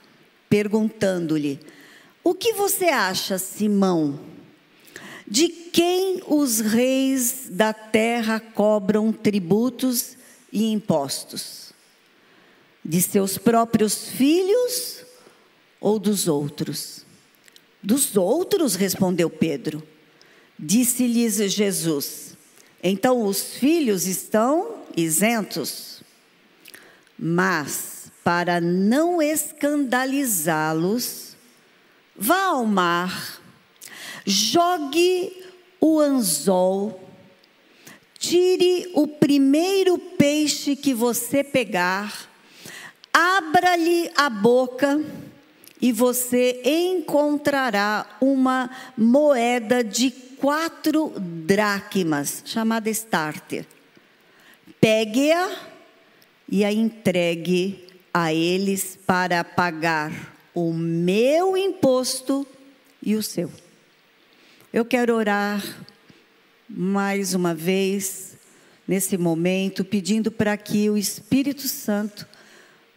[0.50, 1.60] perguntando-lhe:
[2.24, 4.29] O que você acha, Simão?
[5.30, 10.18] De quem os reis da terra cobram tributos
[10.52, 11.72] e impostos?
[12.84, 15.06] De seus próprios filhos
[15.80, 17.06] ou dos outros?
[17.82, 19.88] Dos outros, respondeu Pedro.
[20.58, 22.36] Disse-lhes Jesus:
[22.82, 26.02] Então os filhos estão isentos.
[27.18, 31.36] Mas, para não escandalizá-los,
[32.18, 33.39] vá ao mar
[34.30, 35.36] Jogue
[35.82, 37.02] o anzol,
[38.20, 42.30] tire o primeiro peixe que você pegar,
[43.12, 45.04] abra-lhe a boca
[45.82, 53.66] e você encontrará uma moeda de quatro dracmas, chamada starter.
[54.80, 55.50] Pegue-a
[56.48, 60.14] e a entregue a eles para pagar
[60.54, 62.46] o meu imposto
[63.02, 63.50] e o seu.
[64.72, 65.64] Eu quero orar
[66.70, 68.38] mais uma vez,
[68.88, 72.28] nesse momento, pedindo para que o Espírito Santo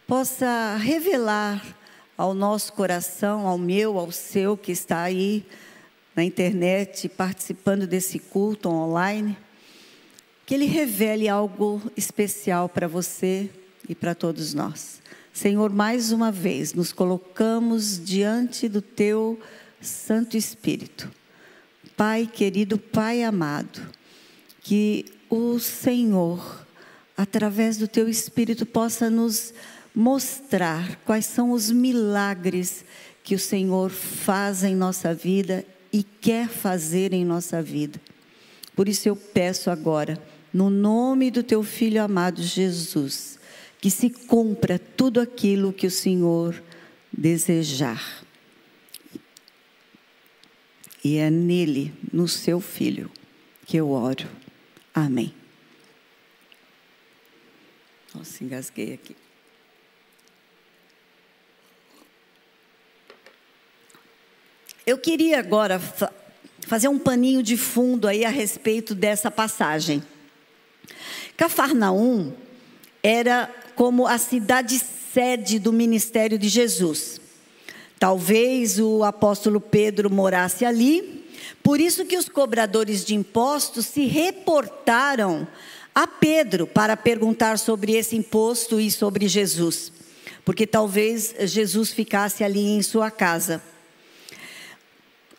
[0.05, 1.75] possa revelar
[2.15, 5.43] ao nosso coração, ao meu, ao seu, que está aí
[6.15, 9.35] na internet, participando desse culto online,
[10.45, 13.49] que Ele revele algo especial para você
[13.89, 15.01] e para todos nós.
[15.33, 19.39] Senhor, mais uma vez, nos colocamos diante do Teu
[19.81, 21.09] Santo Espírito.
[21.95, 23.81] Pai querido, Pai amado,
[24.61, 26.65] que o Senhor,
[27.15, 29.53] através do teu Espírito, possa nos
[29.93, 32.83] mostrar quais são os milagres
[33.23, 38.01] que o Senhor faz em nossa vida e quer fazer em nossa vida.
[38.75, 40.21] Por isso eu peço agora,
[40.51, 43.37] no nome do teu filho amado Jesus,
[43.79, 46.61] que se cumpra tudo aquilo que o Senhor
[47.15, 48.22] desejar.
[51.03, 53.11] E é nele, no seu filho,
[53.65, 54.27] que eu oro.
[54.93, 55.33] Amém.
[58.15, 59.15] Nossa, engasguei aqui.
[64.85, 66.11] Eu queria agora fa
[66.67, 70.01] fazer um paninho de fundo aí a respeito dessa passagem.
[71.35, 72.33] Cafarnaum
[73.01, 77.19] era como a cidade sede do ministério de Jesus.
[78.03, 81.25] Talvez o apóstolo Pedro morasse ali,
[81.63, 85.47] por isso que os cobradores de impostos se reportaram
[85.95, 89.89] a Pedro para perguntar sobre esse imposto e sobre Jesus,
[90.43, 93.63] porque talvez Jesus ficasse ali em sua casa.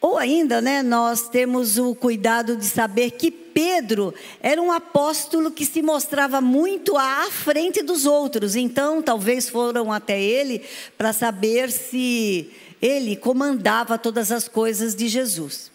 [0.05, 5.65] Ou ainda, né, nós temos o cuidado de saber que Pedro era um apóstolo que
[5.65, 8.55] se mostrava muito à frente dos outros.
[8.55, 10.63] Então, talvez foram até ele
[10.99, 12.51] para saber se
[12.83, 15.73] ele comandava todas as coisas de Jesus.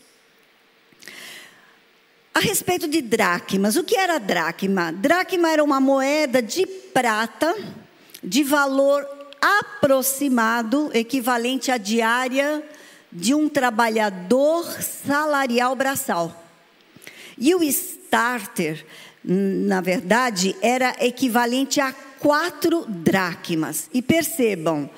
[2.31, 4.91] A respeito de dracmas, o que era dracma?
[4.91, 7.55] Dracma era uma moeda de prata
[8.23, 9.03] de valor
[9.41, 12.63] aproximado, equivalente à diária
[13.11, 16.45] de um trabalhador salarial braçal.
[17.37, 18.85] E o starter,
[19.23, 23.89] na verdade, era equivalente a quatro dracmas.
[23.93, 24.89] E percebam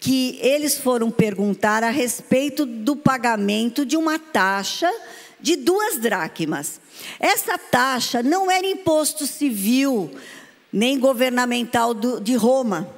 [0.00, 4.90] que eles foram perguntar a respeito do pagamento de uma taxa
[5.38, 6.80] de duas dracmas.
[7.18, 10.10] Essa taxa não era imposto civil
[10.72, 12.88] nem governamental do, de Roma.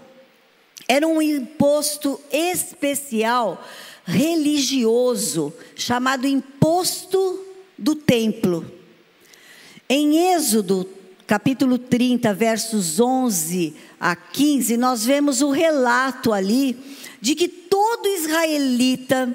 [0.89, 3.65] Era um imposto especial
[4.05, 7.45] religioso chamado imposto
[7.79, 8.65] do templo.
[9.89, 10.89] Em Êxodo,
[11.27, 16.79] capítulo 30, versos 11 a 15, nós vemos o relato ali
[17.21, 19.35] de que todo israelita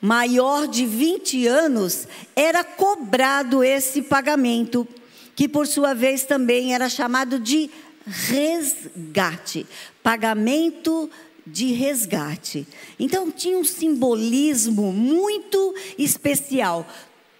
[0.00, 4.86] maior de 20 anos era cobrado esse pagamento,
[5.34, 7.70] que por sua vez também era chamado de
[8.04, 9.66] resgate,
[10.02, 11.08] pagamento
[11.46, 12.66] de resgate.
[12.98, 16.86] Então tinha um simbolismo muito especial.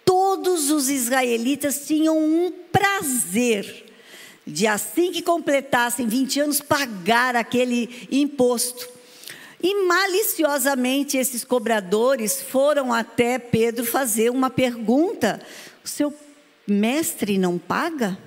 [0.05, 3.85] Todos os israelitas tinham um prazer
[4.45, 8.89] de assim que completassem 20 anos pagar aquele imposto.
[9.61, 15.41] E maliciosamente esses cobradores foram até Pedro fazer uma pergunta:
[15.83, 16.13] o seu
[16.67, 18.17] mestre não paga?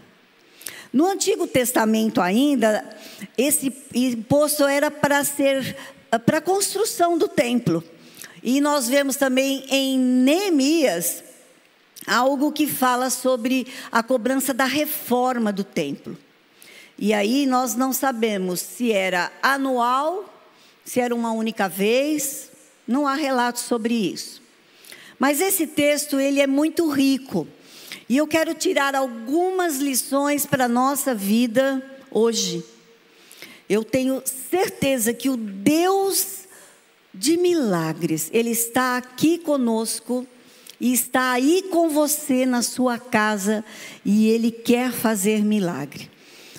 [0.97, 2.83] No Antigo Testamento ainda,
[3.37, 5.77] esse imposto era para ser
[6.25, 7.85] para a construção do templo.
[8.43, 11.23] E nós vemos também em Neemias
[12.07, 16.17] algo que fala sobre a cobrança da reforma do templo.
[16.99, 20.25] E aí nós não sabemos se era anual,
[20.83, 22.51] se era uma única vez,
[22.89, 24.41] não há relatos sobre isso.
[25.19, 27.47] Mas esse texto ele é muito rico.
[28.09, 32.65] E eu quero tirar algumas lições para a nossa vida hoje.
[33.69, 36.47] Eu tenho certeza que o Deus
[37.13, 40.27] de milagres, Ele está aqui conosco
[40.81, 43.65] e está aí com você na sua casa
[44.05, 46.11] e Ele quer fazer milagre.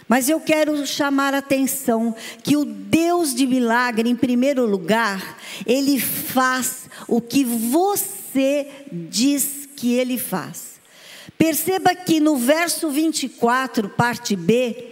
[0.07, 5.99] Mas eu quero chamar a atenção que o Deus de milagre, em primeiro lugar, Ele
[5.99, 10.66] faz o que você diz que Ele faz.
[11.37, 14.91] Perceba que no verso 24, parte B,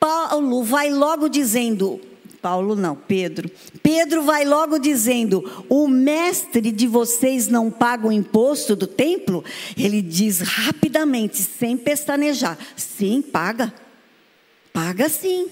[0.00, 2.00] Paulo vai logo dizendo,
[2.44, 3.50] Paulo não, Pedro.
[3.82, 9.42] Pedro vai logo dizendo: O mestre de vocês não paga o imposto do templo?
[9.74, 13.72] Ele diz rapidamente, sem pestanejar: Sim, paga.
[14.74, 15.48] Paga sim.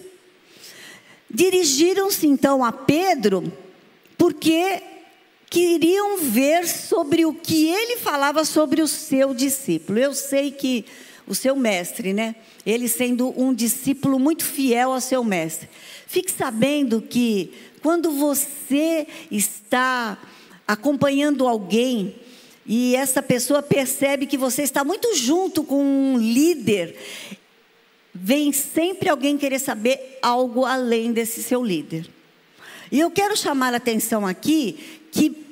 [1.30, 3.50] Dirigiram-se então a Pedro,
[4.18, 4.82] porque
[5.52, 9.98] queriam ver sobre o que ele falava sobre o seu discípulo.
[9.98, 10.86] Eu sei que
[11.26, 12.36] o seu mestre, né?
[12.64, 15.68] Ele sendo um discípulo muito fiel ao seu mestre.
[16.06, 20.16] Fique sabendo que quando você está
[20.66, 22.14] acompanhando alguém
[22.64, 26.96] e essa pessoa percebe que você está muito junto com um líder,
[28.14, 32.08] vem sempre alguém querer saber algo além desse seu líder.
[32.90, 35.46] E eu quero chamar a atenção aqui que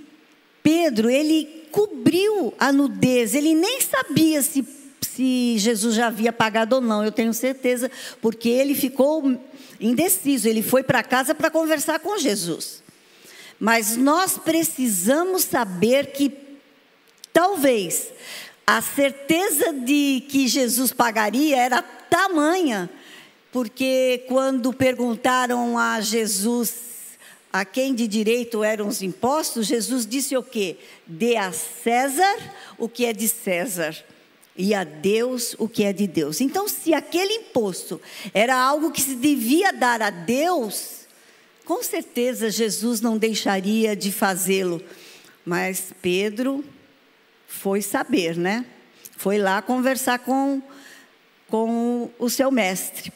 [0.63, 4.67] Pedro, ele cobriu a nudez, ele nem sabia se,
[5.01, 7.91] se Jesus já havia pagado ou não, eu tenho certeza,
[8.21, 9.39] porque ele ficou
[9.79, 12.83] indeciso, ele foi para casa para conversar com Jesus.
[13.59, 16.33] Mas nós precisamos saber que
[17.33, 18.09] talvez
[18.67, 22.89] a certeza de que Jesus pagaria era tamanha,
[23.53, 26.89] porque quando perguntaram a Jesus
[27.53, 30.77] a quem de direito eram os impostos, Jesus disse o quê?
[31.07, 32.37] Dê a César
[32.79, 33.97] o que é de César
[34.57, 36.41] e a Deus o que é de Deus.
[36.41, 38.01] Então, se aquele imposto
[38.33, 41.07] era algo que se devia dar a Deus,
[41.65, 44.83] com certeza Jesus não deixaria de fazê-lo.
[45.45, 46.65] Mas Pedro
[47.49, 48.65] foi saber, né?
[49.17, 50.63] Foi lá conversar com,
[51.49, 53.13] com o seu mestre.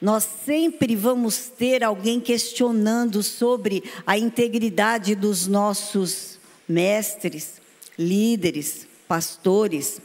[0.00, 6.38] Nós sempre vamos ter alguém questionando sobre a integridade dos nossos
[6.68, 7.54] mestres,
[7.98, 10.00] líderes, pastores.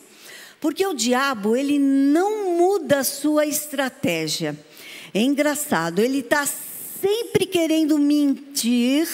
[0.59, 4.57] Porque o diabo, ele não muda a sua estratégia.
[5.13, 9.07] É engraçado, ele está sempre querendo mentir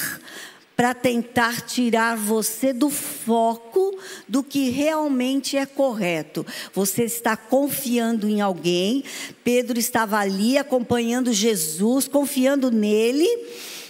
[0.79, 6.45] para tentar tirar você do foco do que realmente é correto.
[6.73, 9.03] Você está confiando em alguém,
[9.43, 13.27] Pedro estava ali acompanhando Jesus, confiando nele,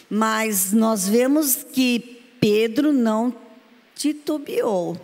[0.10, 3.36] mas nós vemos que Pedro não
[3.94, 5.00] titubeou.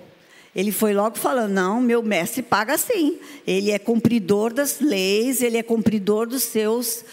[0.55, 3.19] Ele foi logo falando: não, meu mestre paga sim.
[3.45, 7.05] Ele é cumpridor das leis, ele é cumpridor dos seus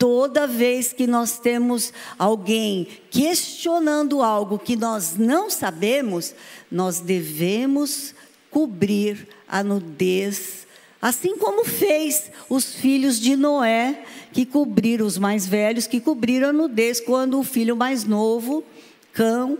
[0.00, 6.34] Toda vez que nós temos alguém questionando algo que nós não sabemos,
[6.72, 8.14] nós devemos
[8.50, 10.66] cobrir a nudez,
[11.02, 16.52] assim como fez os filhos de Noé, que cobriram os mais velhos, que cobriram a
[16.54, 18.64] nudez quando o filho mais novo,
[19.12, 19.58] Cão,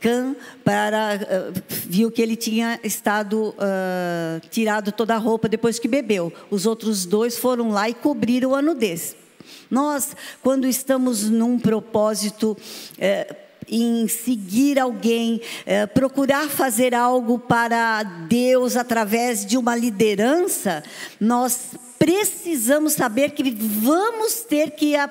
[0.00, 5.88] Cã, para, uh, viu que ele tinha estado uh, tirado toda a roupa depois que
[5.88, 6.32] bebeu.
[6.48, 9.16] Os outros dois foram lá e cobriram a nudez.
[9.70, 12.56] Nós, quando estamos num propósito,
[12.98, 13.36] é,
[13.68, 20.82] em seguir alguém, é, procurar fazer algo para Deus através de uma liderança,
[21.20, 25.08] nós precisamos saber que vamos ter que a,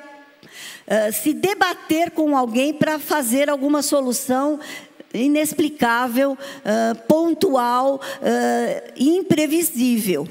[0.88, 4.60] a, se debater com alguém para fazer alguma solução
[5.12, 7.99] inexplicável, uh, pontual,
[8.95, 10.28] imprevisível.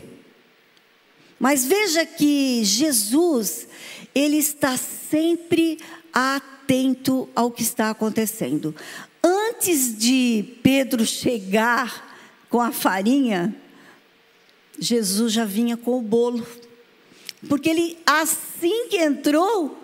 [1.39, 3.68] Mas veja que Jesus,
[4.15, 5.79] ele está sempre
[6.13, 8.75] atento ao que está acontecendo.
[9.23, 12.07] Antes de Pedro chegar
[12.49, 13.55] com a farinha,
[14.79, 16.47] Jesus já vinha com o bolo.
[17.49, 19.79] Porque ele, assim que entrou,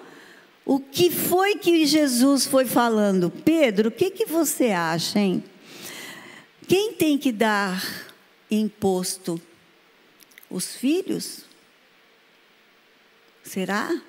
[0.64, 3.30] o que foi que Jesus foi falando?
[3.30, 5.44] Pedro, o que, que você acha, hein?
[6.66, 7.84] Quem tem que dar
[8.50, 9.40] imposto?
[10.48, 11.42] Os filhos?
[13.42, 14.00] Será?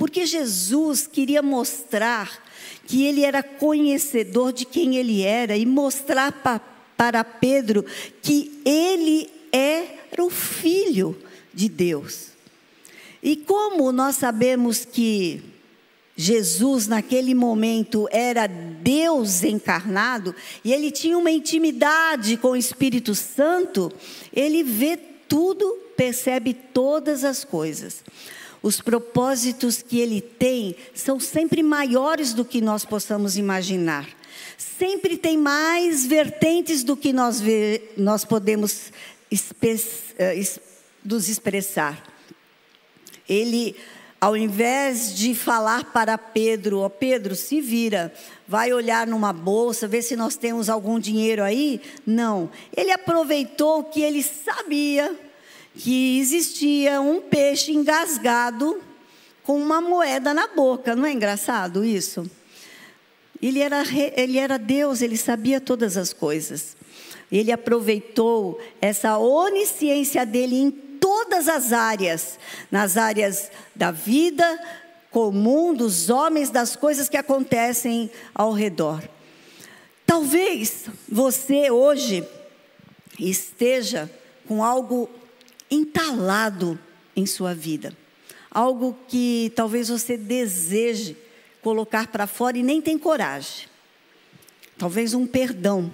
[0.00, 2.42] Porque Jesus queria mostrar
[2.86, 6.58] que ele era conhecedor de quem ele era e mostrar pa,
[6.96, 7.84] para Pedro
[8.22, 11.18] que ele era o filho
[11.52, 12.28] de Deus.
[13.22, 15.42] E como nós sabemos que
[16.16, 20.34] Jesus, naquele momento, era Deus encarnado
[20.64, 23.92] e ele tinha uma intimidade com o Espírito Santo,
[24.32, 24.96] ele vê
[25.28, 28.02] tudo, percebe todas as coisas.
[28.62, 34.06] Os propósitos que ele tem são sempre maiores do que nós possamos imaginar.
[34.58, 37.42] Sempre tem mais vertentes do que nós,
[37.96, 38.92] nós podemos
[40.18, 40.42] eh,
[41.02, 42.04] nos expressar.
[43.26, 43.76] Ele,
[44.20, 48.12] ao invés de falar para Pedro, ó oh, Pedro, se vira,
[48.46, 51.80] vai olhar numa bolsa, ver se nós temos algum dinheiro aí.
[52.04, 52.50] Não.
[52.76, 55.29] Ele aproveitou que ele sabia
[55.74, 58.80] que existia um peixe engasgado
[59.42, 60.94] com uma moeda na boca.
[60.94, 62.28] Não é engraçado isso?
[63.40, 63.82] Ele era,
[64.16, 66.76] ele era Deus, ele sabia todas as coisas.
[67.32, 72.38] Ele aproveitou essa onisciência dele em todas as áreas,
[72.70, 74.44] nas áreas da vida
[75.10, 79.02] comum, dos homens, das coisas que acontecem ao redor.
[80.06, 82.24] Talvez você hoje
[83.18, 84.10] esteja
[84.46, 85.08] com algo
[85.70, 86.78] entalado
[87.14, 87.96] em sua vida.
[88.50, 91.16] Algo que talvez você deseje
[91.62, 93.68] colocar para fora e nem tem coragem.
[94.76, 95.92] Talvez um perdão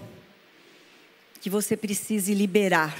[1.41, 2.97] que você precise liberar.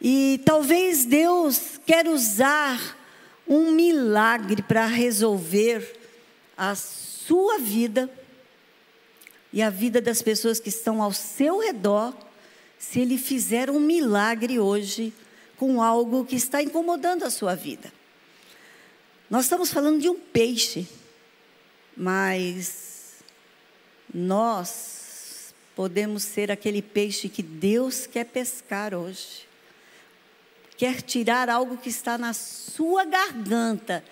[0.00, 2.96] E talvez Deus quer usar
[3.46, 5.98] um milagre para resolver
[6.56, 8.08] a sua vida,
[9.52, 12.14] e a vida das pessoas que estão ao seu redor
[12.78, 15.12] se Ele fizer um milagre hoje
[15.60, 17.92] com algo que está incomodando a sua vida.
[19.28, 20.88] Nós estamos falando de um peixe,
[21.94, 23.16] mas
[24.12, 29.46] nós podemos ser aquele peixe que Deus quer pescar hoje.
[30.78, 34.02] Quer tirar algo que está na sua garganta,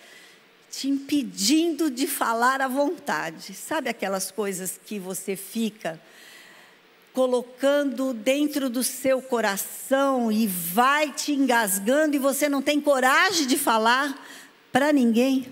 [0.70, 3.54] te impedindo de falar à vontade.
[3.54, 5.98] Sabe aquelas coisas que você fica
[7.18, 13.58] colocando dentro do seu coração e vai te engasgando e você não tem coragem de
[13.58, 14.24] falar
[14.70, 15.48] para ninguém.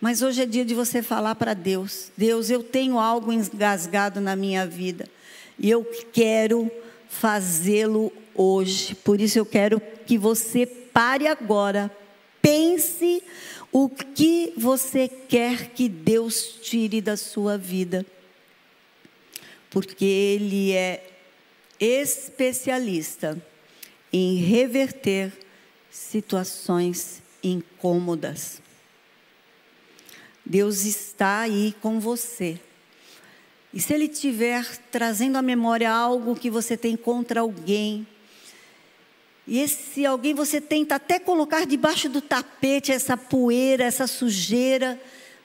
[0.00, 4.34] Mas hoje é dia de você falar para Deus: Deus, eu tenho algo engasgado na
[4.34, 5.08] minha vida
[5.56, 6.68] e eu quero
[7.08, 8.96] fazê-lo hoje.
[8.96, 11.88] Por isso eu quero que você pare agora,
[12.42, 13.22] pense
[13.70, 18.04] o que você quer que Deus tire da sua vida
[19.70, 21.04] porque ele é
[21.78, 23.40] especialista
[24.12, 25.32] em reverter
[25.90, 28.60] situações incômodas.
[30.44, 32.60] Deus está aí com você.
[33.74, 38.06] E se Ele estiver trazendo à memória algo que você tem contra alguém,
[39.46, 45.00] e esse alguém você tenta até colocar debaixo do tapete essa poeira, essa sujeira,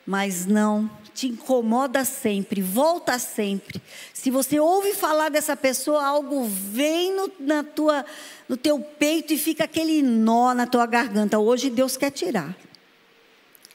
[0.06, 3.82] mas não, te incomoda sempre, volta sempre.
[4.14, 8.06] Se você ouve falar dessa pessoa, algo vem no, na tua,
[8.48, 11.40] no teu peito e fica aquele nó na tua garganta.
[11.40, 12.56] Hoje Deus quer tirar.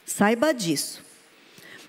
[0.04, 1.02] Saiba disso.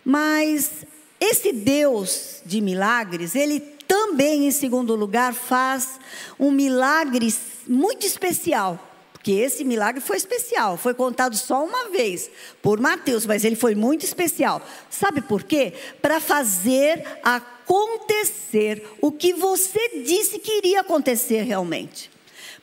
[0.04, 0.86] Mas
[1.20, 6.00] esse Deus de milagres, ele também, em segundo lugar, faz
[6.40, 7.34] um milagre
[7.68, 8.87] muito especial
[9.28, 13.76] porque esse milagre foi especial, foi contado só uma vez por Mateus, mas ele foi
[13.76, 14.66] muito especial.
[14.90, 15.74] Sabe por quê?
[16.02, 22.10] Para fazer acontecer o que você disse que iria acontecer realmente.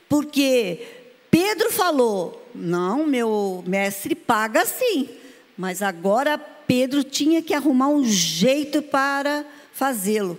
[0.09, 0.87] Porque
[1.31, 5.11] Pedro falou: Não, meu mestre paga sim.
[5.59, 9.45] Mas agora Pedro tinha que arrumar um jeito para
[9.75, 10.39] fazê-lo.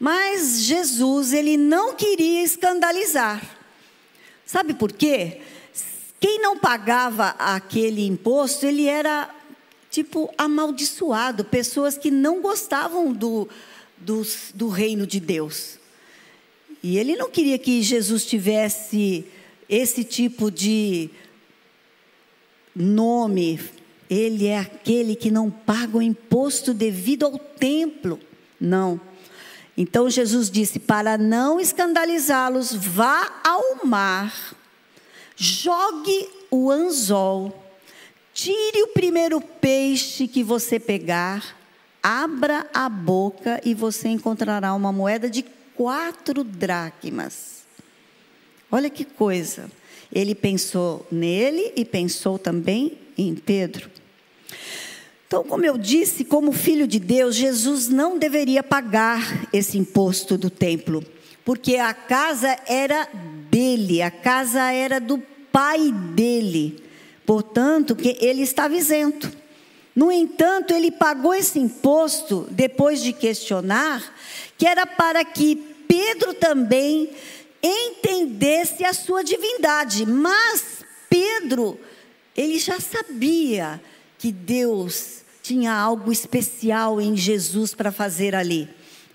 [0.00, 3.40] Mas Jesus, ele não queria escandalizar.
[4.44, 5.42] Sabe por quê?
[6.20, 9.34] Quem não pagava aquele imposto, ele era
[9.90, 13.48] tipo amaldiçoado, pessoas que não gostavam do,
[13.96, 14.22] do,
[14.54, 15.78] do reino de Deus.
[16.82, 19.24] E ele não queria que Jesus tivesse
[19.66, 21.08] esse tipo de
[22.76, 23.58] nome.
[24.08, 28.20] Ele é aquele que não paga o imposto devido ao templo.
[28.60, 29.00] Não.
[29.74, 34.59] Então Jesus disse: para não escandalizá-los, vá ao mar
[35.42, 37.64] Jogue o anzol,
[38.34, 41.56] tire o primeiro peixe que você pegar,
[42.02, 45.42] abra a boca e você encontrará uma moeda de
[45.74, 47.62] quatro dracmas.
[48.70, 49.70] Olha que coisa.
[50.12, 53.90] Ele pensou nele e pensou também em Pedro.
[55.26, 60.50] Então, como eu disse, como filho de Deus, Jesus não deveria pagar esse imposto do
[60.50, 61.02] templo,
[61.50, 63.08] porque a casa era
[63.50, 65.18] dele, a casa era do
[65.50, 66.80] pai dele.
[67.26, 69.28] Portanto, que ele estava isento.
[69.92, 74.14] No entanto, ele pagou esse imposto depois de questionar,
[74.56, 75.56] que era para que
[75.88, 77.10] Pedro também
[77.60, 80.06] entendesse a sua divindade.
[80.06, 81.80] Mas Pedro,
[82.36, 83.82] ele já sabia
[84.18, 88.68] que Deus tinha algo especial em Jesus para fazer ali.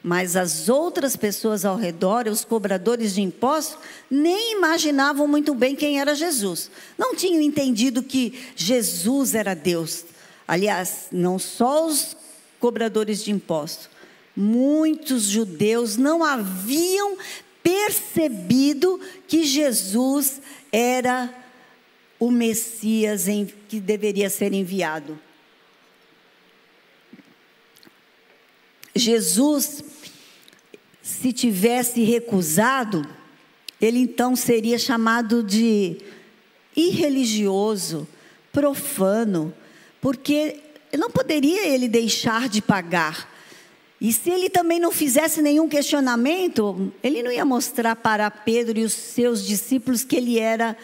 [0.08, 6.00] Mas as outras pessoas ao redor, os cobradores de impostos, nem imaginavam muito bem quem
[6.00, 6.70] era Jesus.
[6.96, 10.06] Não tinham entendido que Jesus era Deus.
[10.48, 12.16] Aliás, não só os
[12.60, 13.90] cobradores de impostos,
[14.38, 17.18] muitos judeus não haviam
[17.64, 20.40] percebido que Jesus
[20.72, 21.34] era
[22.20, 25.20] o Messias em, que deveria ser enviado.
[29.06, 29.84] Jesus
[31.00, 33.08] se tivesse recusado,
[33.80, 35.98] ele então seria chamado de
[36.76, 38.08] irreligioso,
[38.52, 39.54] profano,
[40.02, 40.60] porque
[40.98, 43.32] não poderia ele deixar de pagar.
[44.02, 48.84] E se ele também não fizesse nenhum questionamento, ele não ia mostrar para Pedro e
[48.84, 50.76] os seus discípulos que ele era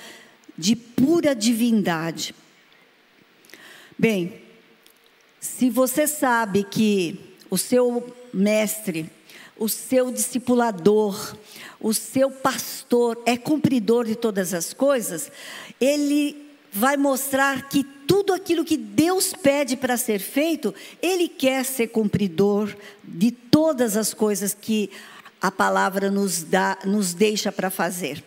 [0.56, 2.36] de pura divindade.
[3.98, 4.44] Bem,
[5.40, 9.08] se você sabe que o seu mestre
[9.62, 11.38] o seu discipulador,
[11.80, 15.32] o seu pastor é cumpridor de todas as coisas,
[15.80, 21.88] ele vai mostrar que tudo aquilo que Deus pede para ser feito, Ele quer ser
[21.88, 24.90] cumpridor de todas as coisas que
[25.40, 28.24] a palavra nos dá, nos deixa para fazer.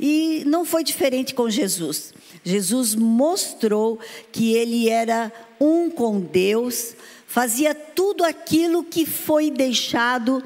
[0.00, 2.12] E não foi diferente com Jesus.
[2.42, 3.98] Jesus mostrou
[4.32, 6.94] que ele era um com Deus,
[7.34, 10.40] fazia tudo aquilo que foi deixado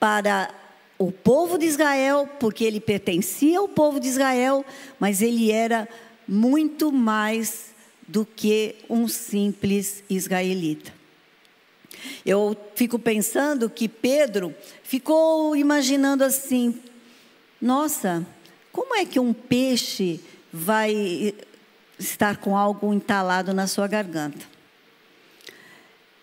[0.00, 0.52] para
[0.98, 4.66] o povo de Israel, porque ele pertencia ao povo de Israel,
[4.98, 5.88] mas ele era
[6.26, 7.66] muito mais
[8.08, 10.92] do que um simples israelita.
[12.26, 14.52] Eu fico pensando que Pedro
[14.82, 16.76] ficou imaginando assim:
[17.62, 18.26] nossa,
[18.72, 20.18] como é que um peixe
[20.52, 21.32] vai
[21.96, 24.59] estar com algo entalado na sua garganta?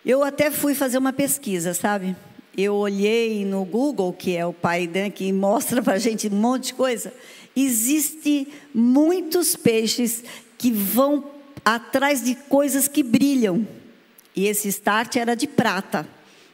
[0.08, 2.16] Eu até fui fazer uma pesquisa, sabe?
[2.56, 6.34] Eu olhei no Google, que é o pai né, que mostra para a gente um
[6.34, 7.12] monte de coisa.
[7.54, 10.24] Existem muitos peixes
[10.56, 11.30] que vão
[11.62, 13.68] atrás de coisas que brilham.
[14.34, 16.08] E esse start era de prata,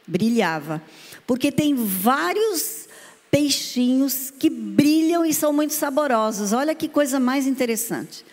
[0.05, 0.81] brilhava.
[1.25, 2.89] Porque tem vários
[3.31, 6.51] peixinhos que brilham e são muito saborosos.
[6.51, 8.25] Olha que coisa mais interessante.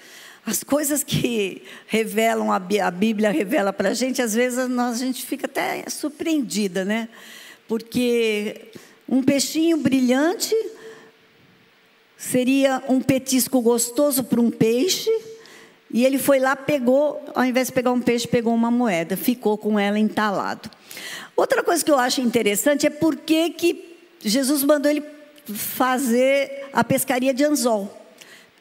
[0.45, 2.59] As coisas que revelam, a
[2.91, 7.09] Bíblia revela para a gente, às vezes a gente fica até surpreendida, né?
[7.69, 8.73] Porque
[9.09, 10.55] um peixinho brilhante
[12.17, 15.11] seria um petisco gostoso para um peixe,
[15.91, 19.57] e ele foi lá, pegou, ao invés de pegar um peixe, pegou uma moeda, ficou
[19.57, 20.71] com ela entalado.
[21.37, 25.05] Outra coisa que eu acho interessante é por que, Jesus mandou ele
[25.47, 27.97] fazer a pescaria de anzol.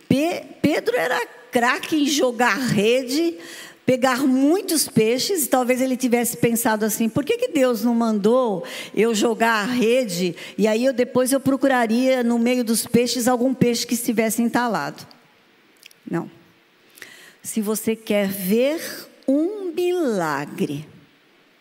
[0.10, 1.22] Pe Pedro era
[1.52, 3.36] craque em jogar rede,
[3.86, 8.64] pegar muitos peixes, e talvez ele tivesse pensado assim: por que, que Deus não mandou
[8.96, 13.54] eu jogar a rede e aí eu depois eu procuraria no meio dos peixes algum
[13.54, 15.06] peixe que estivesse entalado?
[16.10, 16.28] Não.
[17.44, 18.82] Se você quer ver
[19.28, 20.88] um milagre,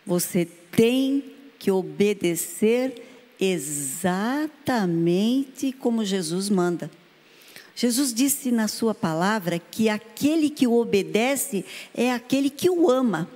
[0.05, 1.23] você tem
[1.57, 3.01] que obedecer
[3.39, 6.91] exatamente como Jesus manda.
[7.75, 13.29] Jesus disse na sua palavra que aquele que o obedece é aquele que o ama.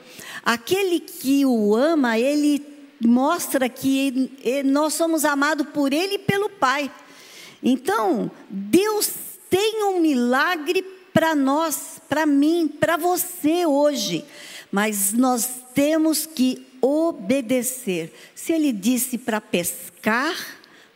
[0.43, 2.63] Aquele que o ama, ele
[3.03, 4.31] mostra que
[4.65, 6.91] nós somos amados por ele e pelo Pai.
[7.63, 9.11] Então, Deus
[9.49, 10.83] tem um milagre
[11.13, 14.23] para nós, para mim, para você hoje.
[14.71, 18.13] Mas nós temos que obedecer.
[18.35, 20.35] Se ele disse para pescar,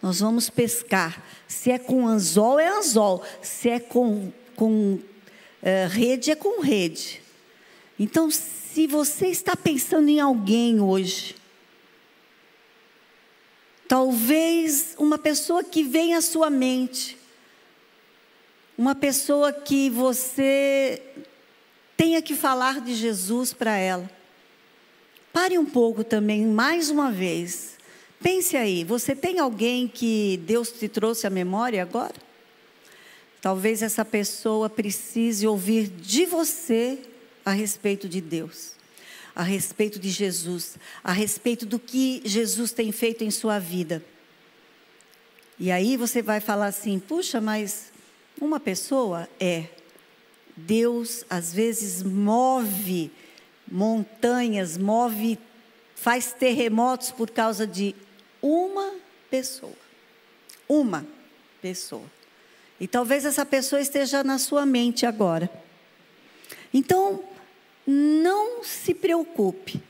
[0.01, 1.23] nós vamos pescar.
[1.49, 3.23] Se é com anzol, é anzol.
[3.41, 4.99] Se é com, com
[5.63, 7.23] é, rede, é com rede.
[7.99, 11.35] Então, se você está pensando em alguém hoje,
[13.87, 17.17] talvez uma pessoa que vem à sua mente,
[18.77, 21.01] uma pessoa que você
[21.97, 24.09] tenha que falar de Jesus para ela.
[25.33, 27.78] Pare um pouco também, mais uma vez.
[28.21, 32.15] Pense aí, você tem alguém que Deus te trouxe à memória agora?
[33.41, 36.99] Talvez essa pessoa precise ouvir de você
[37.45, 38.73] a respeito de Deus,
[39.33, 44.03] a respeito de Jesus, a respeito do que Jesus tem feito em sua vida.
[45.57, 47.91] E aí você vai falar assim: puxa, mas
[48.39, 49.65] uma pessoa é.
[50.57, 53.09] Deus às vezes move
[53.71, 55.37] montanhas, move,
[55.95, 57.95] faz terremotos por causa de
[58.41, 58.93] uma
[59.29, 59.73] pessoa.
[60.67, 61.05] Uma
[61.61, 62.05] pessoa.
[62.79, 65.49] E talvez essa pessoa esteja na sua mente agora.
[66.73, 67.23] Então,
[67.85, 69.81] não se preocupe.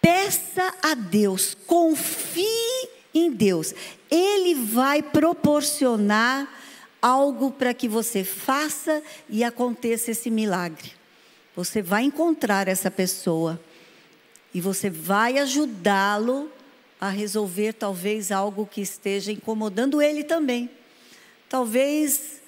[0.00, 3.74] Peça a Deus, confie em Deus.
[4.10, 6.48] Ele vai proporcionar
[7.00, 10.92] algo para que você faça e aconteça esse milagre.
[11.56, 13.60] Você vai encontrar essa pessoa
[14.54, 16.50] e você vai ajudá-lo
[17.00, 20.68] a resolver talvez algo que esteja incomodando ele também.
[21.48, 22.42] Talvez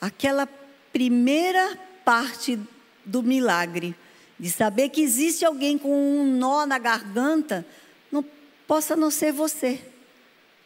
[0.00, 0.48] aquela
[0.92, 2.58] primeira parte
[3.04, 3.94] do milagre,
[4.38, 7.66] de saber que existe alguém com um nó na garganta,
[8.10, 8.24] não
[8.66, 9.80] possa não ser você,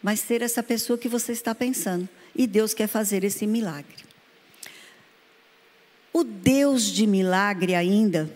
[0.03, 2.09] mas ser essa pessoa que você está pensando.
[2.37, 4.05] E Deus quer fazer esse milagre.
[6.13, 8.31] O Deus de milagre, ainda,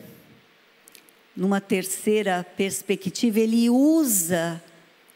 [1.37, 4.63] numa terceira perspectiva, ele usa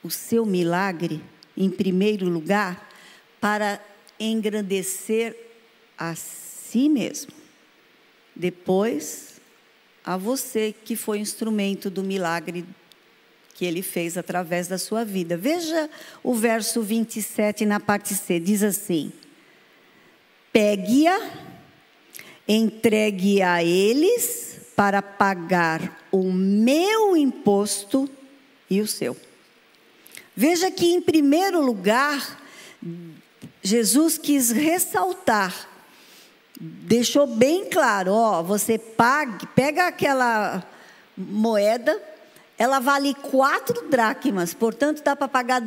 [0.03, 1.23] o seu milagre,
[1.57, 2.91] em primeiro lugar,
[3.41, 3.81] para
[4.19, 5.37] engrandecer
[5.99, 7.33] a si mesmo.
[8.35, 9.41] Depois,
[10.05, 12.65] a você que foi instrumento do milagre
[13.55, 15.37] que ele fez através da sua vida.
[15.37, 15.89] Veja
[16.23, 19.12] o verso 27 na parte C, diz assim:
[20.53, 21.53] Pegue-a
[22.47, 28.09] entregue a eles para pagar o meu imposto
[28.69, 29.16] e o seu.
[30.34, 32.40] Veja que, em primeiro lugar,
[33.62, 35.68] Jesus quis ressaltar,
[36.59, 40.64] deixou bem claro: ó, você pague, pega aquela
[41.16, 42.00] moeda,
[42.56, 45.62] ela vale quatro dracmas, portanto dá para pagar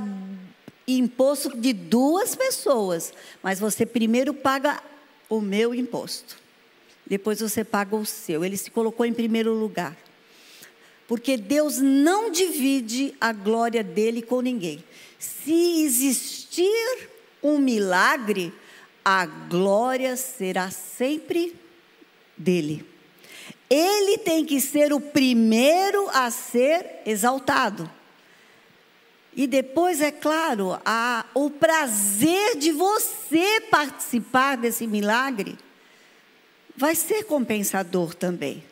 [0.88, 4.82] imposto de duas pessoas, mas você primeiro paga
[5.30, 6.38] o meu imposto,
[7.06, 8.44] depois você paga o seu.
[8.44, 9.96] Ele se colocou em primeiro lugar.
[11.08, 14.84] Porque Deus não divide a glória dele com ninguém.
[15.20, 17.10] Se existir
[17.42, 18.52] um milagre,
[19.04, 21.56] a glória será sempre
[22.36, 22.86] dele.
[23.70, 27.90] Ele tem que ser o primeiro a ser exaltado.
[29.36, 30.70] E depois, é claro,
[31.34, 35.58] o prazer de você participar desse milagre
[36.76, 38.64] vai ser compensador também.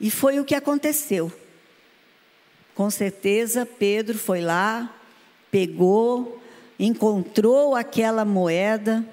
[0.00, 1.30] E foi o que aconteceu.
[2.74, 4.96] Com certeza, Pedro foi lá,
[5.50, 6.40] pegou,
[6.78, 9.04] encontrou aquela moeda,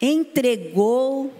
[0.00, 1.32] entregou,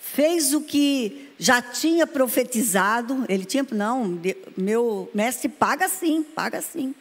[0.00, 3.24] fez o que já tinha profetizado.
[3.28, 4.20] Ele tinha, não,
[4.56, 6.92] meu mestre paga sim, paga sim.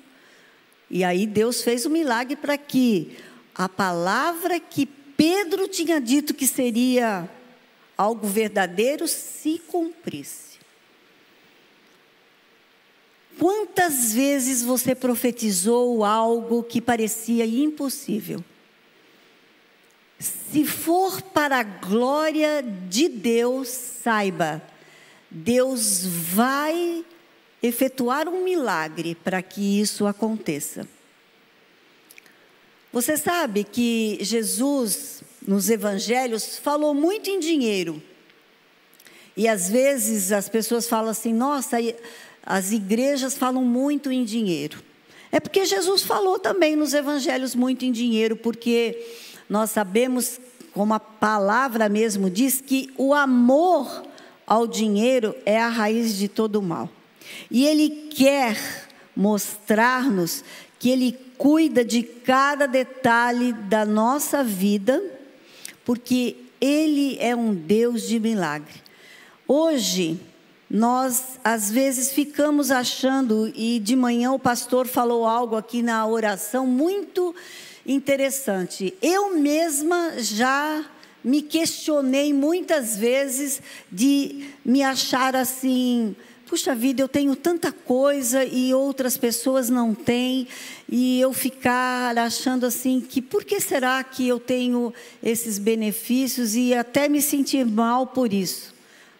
[0.88, 3.18] E aí Deus fez o um milagre para que
[3.56, 7.28] a palavra que Pedro tinha dito que seria
[8.04, 10.54] algo verdadeiro se cumprisse.
[13.40, 18.44] Quantas vezes você profetizou algo que parecia impossível?
[20.20, 24.62] Se for para a glória de Deus, saiba,
[25.30, 27.04] Deus vai
[27.62, 30.88] efetuar um milagre para que isso aconteça.
[32.92, 38.02] Você sabe que Jesus, nos evangelhos, falou muito em dinheiro.
[39.36, 41.78] E às vezes as pessoas falam assim: nossa,
[42.46, 44.82] as igrejas falam muito em dinheiro.
[45.32, 49.04] É porque Jesus falou também nos evangelhos muito em dinheiro, porque
[49.50, 50.40] nós sabemos,
[50.74, 54.04] como a palavra mesmo diz, que o amor
[54.46, 56.88] ao dinheiro é a raiz de todo o mal.
[57.50, 58.58] E ele quer
[59.16, 60.44] mostrar-nos
[60.78, 65.02] que ele cuida de cada detalhe da nossa vida,
[65.86, 68.82] porque Ele é um Deus de milagre.
[69.48, 70.20] Hoje,
[70.70, 76.66] nós às vezes ficamos achando, e de manhã o pastor falou algo aqui na oração
[76.66, 77.36] muito
[77.86, 78.94] interessante.
[79.02, 80.84] Eu mesma já
[81.24, 83.62] me questionei muitas vezes
[83.92, 90.48] de me achar assim puxa vida, eu tenho tanta coisa e outras pessoas não têm,
[90.90, 96.74] e eu ficar achando assim que por que será que eu tenho esses benefícios e
[96.74, 98.74] até me sentir mal por isso.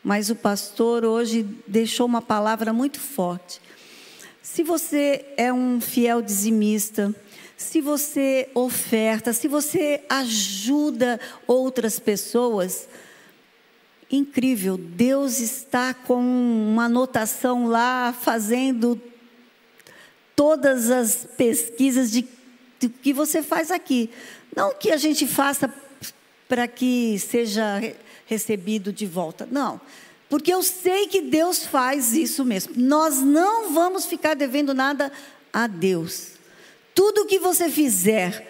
[0.04, 3.62] Mas o pastor hoje deixou uma palavra muito forte.
[4.42, 7.16] Se você é um fiel dizimista,
[7.56, 12.88] se você oferta, se você ajuda outras pessoas,
[14.16, 19.02] incrível, Deus está com uma anotação lá, fazendo
[20.36, 22.28] todas as pesquisas de,
[22.80, 24.10] de que você faz aqui.
[24.56, 25.74] Não que a gente faça
[26.48, 27.82] para que seja
[28.28, 29.82] recebido de volta, não.
[30.30, 32.74] Porque eu sei que Deus faz isso mesmo.
[32.76, 35.12] Nós não vamos ficar devendo nada
[35.52, 36.34] a Deus.
[36.94, 38.48] Tudo que você fizer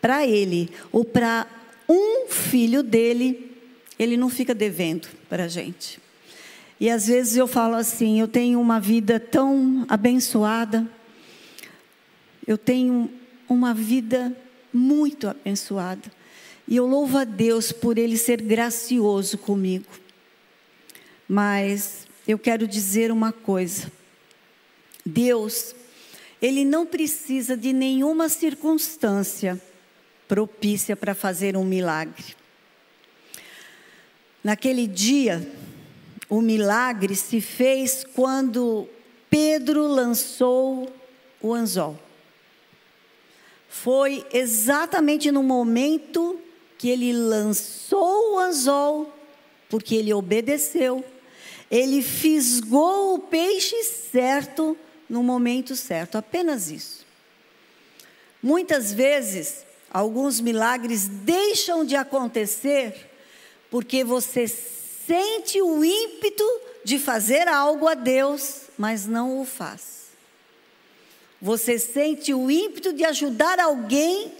[0.00, 1.46] para Ele ou para
[1.88, 3.45] um filho dele,
[3.98, 6.00] ele não fica devendo para a gente.
[6.78, 10.86] E às vezes eu falo assim: eu tenho uma vida tão abençoada,
[12.46, 13.10] eu tenho
[13.48, 14.36] uma vida
[14.72, 16.12] muito abençoada.
[16.68, 19.86] E eu louvo a Deus por Ele ser gracioso comigo.
[21.28, 23.90] Mas eu quero dizer uma coisa:
[25.04, 25.74] Deus,
[26.42, 29.60] Ele não precisa de nenhuma circunstância
[30.28, 32.34] propícia para fazer um milagre.
[34.46, 35.44] Naquele dia,
[36.28, 38.88] o milagre se fez quando
[39.28, 40.88] Pedro lançou
[41.42, 41.98] o anzol.
[43.68, 46.38] Foi exatamente no momento
[46.78, 49.12] que ele lançou o anzol,
[49.68, 51.04] porque ele obedeceu,
[51.68, 54.78] ele fisgou o peixe certo
[55.10, 57.04] no momento certo, apenas isso.
[58.40, 63.15] Muitas vezes, alguns milagres deixam de acontecer
[63.70, 66.44] porque você sente o ímpeto
[66.84, 70.06] de fazer algo a Deus, mas não o faz.
[71.40, 74.32] Você sente o ímpeto de ajudar alguém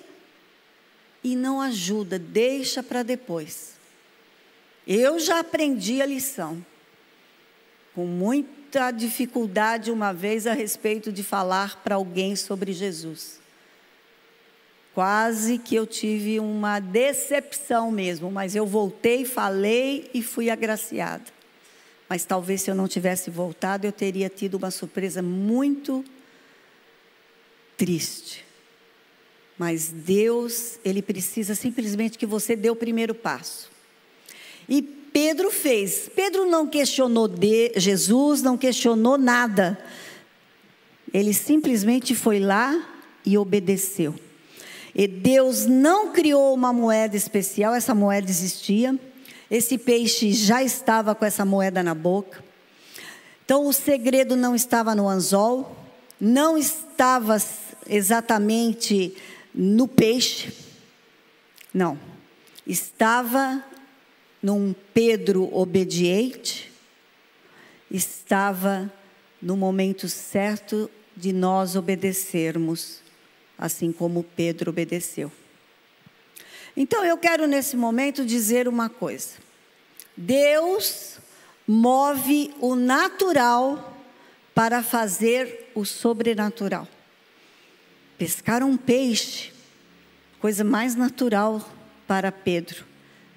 [1.22, 3.74] e não ajuda, deixa para depois.
[4.86, 6.64] Eu já aprendi a lição,
[7.94, 13.40] com muita dificuldade uma vez a respeito de falar para alguém sobre Jesus.
[14.97, 21.24] Quase que eu tive uma decepção mesmo, mas eu voltei, falei e fui agraciada.
[22.09, 26.02] Mas talvez se eu não tivesse voltado, eu teria tido uma surpresa muito
[27.77, 28.43] triste.
[29.59, 33.70] Mas Deus, Ele precisa simplesmente que você dê o primeiro passo.
[34.66, 36.09] E Pedro fez.
[36.16, 39.78] Pedro não questionou de Jesus, não questionou nada.
[41.12, 42.82] Ele simplesmente foi lá
[43.27, 44.24] e obedeceu.
[44.98, 48.98] E Deus não criou uma moeda especial, essa moeda existia.
[49.51, 52.43] Esse peixe já estava com essa moeda na boca.
[53.44, 55.77] Então o segredo não estava no anzol,
[56.18, 57.36] não estava
[57.86, 59.14] exatamente
[59.55, 60.51] no peixe.
[61.74, 61.98] Não.
[62.66, 63.62] Estava
[64.43, 66.73] num Pedro obediente,
[67.90, 68.90] estava
[69.43, 73.05] no momento certo de nós obedecermos,
[73.58, 75.30] assim como Pedro obedeceu.
[76.76, 79.34] Então eu quero nesse momento dizer uma coisa.
[80.16, 81.18] Deus
[81.66, 83.96] move o natural
[84.54, 86.86] para fazer o sobrenatural.
[88.18, 89.52] Pescar um peixe,
[90.40, 91.66] coisa mais natural
[92.06, 92.84] para Pedro,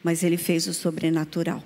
[0.03, 1.63] mas ele fez o sobrenatural.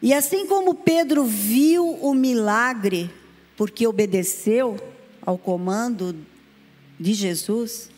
[0.00, 3.08] E assim como Pedro viu o milagre,
[3.56, 4.76] porque obedeceu
[5.24, 6.16] ao comando
[7.02, 7.90] de Jesus,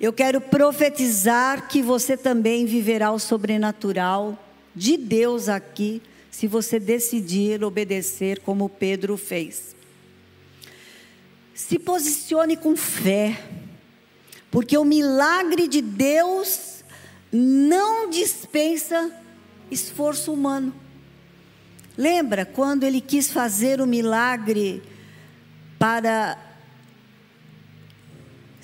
[0.00, 4.38] eu quero profetizar que você também viverá o sobrenatural
[4.74, 9.76] de Deus aqui, se você decidir obedecer como Pedro fez.
[11.54, 13.40] Se posicione com fé,
[14.50, 16.82] porque o milagre de Deus
[17.30, 19.12] não dispensa
[19.70, 20.74] esforço humano.
[21.96, 24.82] Lembra quando ele quis fazer o milagre
[25.78, 26.53] para.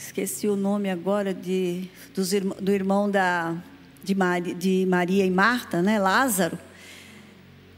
[0.03, 3.55] Esqueci o nome agora de, dos, do irmão da,
[4.03, 5.99] de, Maria, de Maria e Marta, né?
[5.99, 6.59] Lázaro.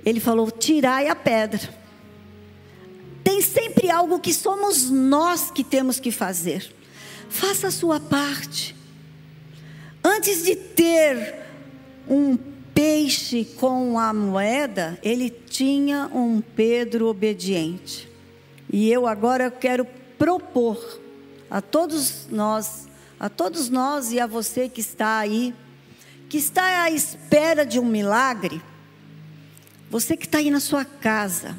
[0.04, 1.82] Ele falou: tirai a pedra
[3.22, 6.70] tem sempre algo que somos nós que temos que fazer.
[7.28, 8.76] Faça a sua parte.
[10.04, 11.36] Antes de ter
[12.08, 12.36] um
[12.74, 18.08] peixe com a moeda, ele tinha um Pedro obediente.
[18.70, 19.86] E eu agora quero
[20.18, 21.00] propor
[21.52, 22.88] a todos nós,
[23.20, 25.54] a todos nós e a você que está aí,
[26.30, 28.62] que está à espera de um milagre,
[29.90, 31.54] você que está aí na sua casa,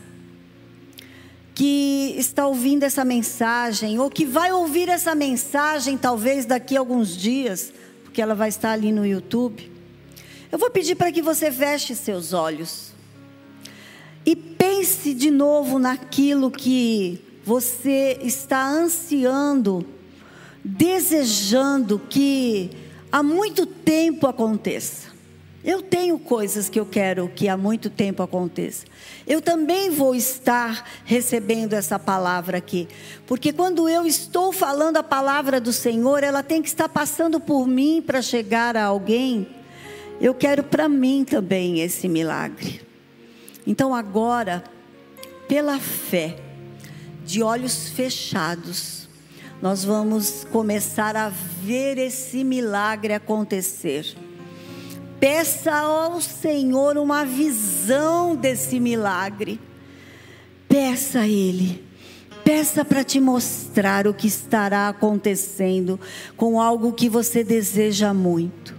[1.53, 7.15] que está ouvindo essa mensagem, ou que vai ouvir essa mensagem talvez daqui a alguns
[7.15, 7.71] dias,
[8.03, 9.71] porque ela vai estar ali no YouTube.
[10.51, 12.93] Eu vou pedir para que você feche seus olhos
[14.25, 19.85] e pense de novo naquilo que você está ansiando,
[20.63, 22.71] desejando que
[23.11, 25.11] há muito tempo aconteça.
[25.63, 28.85] Eu tenho coisas que eu quero que há muito tempo aconteça.
[29.25, 32.87] Eu também vou estar recebendo essa palavra aqui,
[33.25, 37.65] porque quando eu estou falando a palavra do Senhor, ela tem que estar passando por
[37.65, 39.47] mim para chegar a alguém.
[40.19, 42.81] Eu quero para mim também esse milagre.
[43.65, 44.63] Então agora,
[45.47, 46.42] pela fé,
[47.25, 49.07] de olhos fechados,
[49.61, 54.15] nós vamos começar a ver esse milagre acontecer.
[55.19, 59.57] Peça ao Senhor uma visão desse milagre.
[60.67, 61.81] Peça a Ele.
[62.43, 65.97] Peça para te mostrar o que estará acontecendo
[66.35, 68.75] com algo que você deseja muito.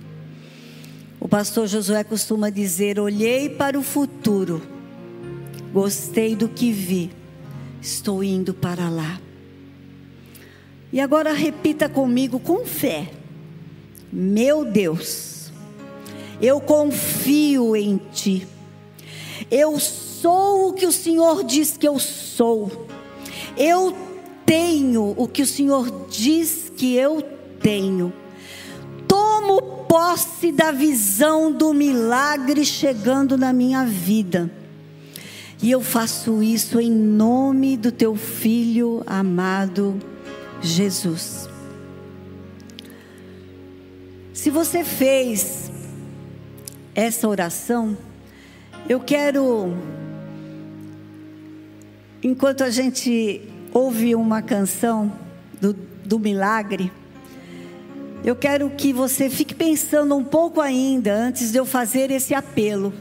[1.18, 4.60] O pastor Josué costuma dizer: Olhei para o futuro,
[5.72, 7.10] gostei do que vi,
[7.84, 9.20] estou indo para lá.
[10.92, 13.10] E agora repita comigo com fé:
[14.12, 15.34] Meu Deus
[16.40, 18.46] eu confio em Ti.
[19.50, 22.86] Eu sou o que o Senhor diz que eu sou.
[23.56, 23.96] Eu
[24.44, 27.22] tenho o que o Senhor diz que eu
[27.60, 28.12] tenho.
[29.06, 34.50] Tomo posse da visão do milagre chegando na minha vida.
[35.62, 39.98] E eu faço isso em nome do teu filho amado
[40.60, 41.48] Jesus.
[44.32, 45.70] Se você fez
[46.94, 47.96] essa oração,
[48.88, 49.72] eu quero,
[52.22, 53.40] enquanto a gente
[53.72, 55.12] ouve uma canção
[55.60, 56.92] do, do milagre,
[58.24, 62.92] eu quero que você fique pensando um pouco ainda antes de eu fazer esse apelo.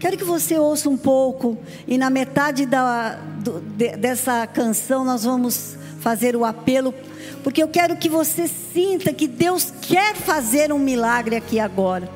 [0.00, 5.24] Quero que você ouça um pouco e na metade da, do, de, dessa canção nós
[5.24, 6.94] vamos fazer o apelo,
[7.44, 12.08] porque eu quero que você sinta que Deus quer fazer um milagre aqui agora.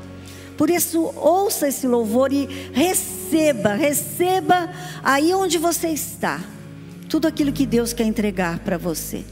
[0.56, 6.40] Por isso, ouça esse louvor e receba, receba aí onde você está,
[7.10, 9.26] tudo aquilo que Deus quer entregar para você.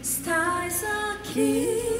[0.00, 1.95] Estás aqui,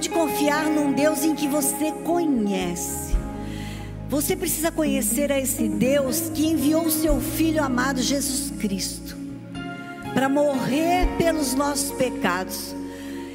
[0.04, 3.14] pode confiar num Deus em que você conhece.
[4.08, 9.16] Você precisa conhecer a esse Deus que enviou o seu filho amado Jesus Cristo
[10.12, 12.74] para morrer pelos nossos pecados.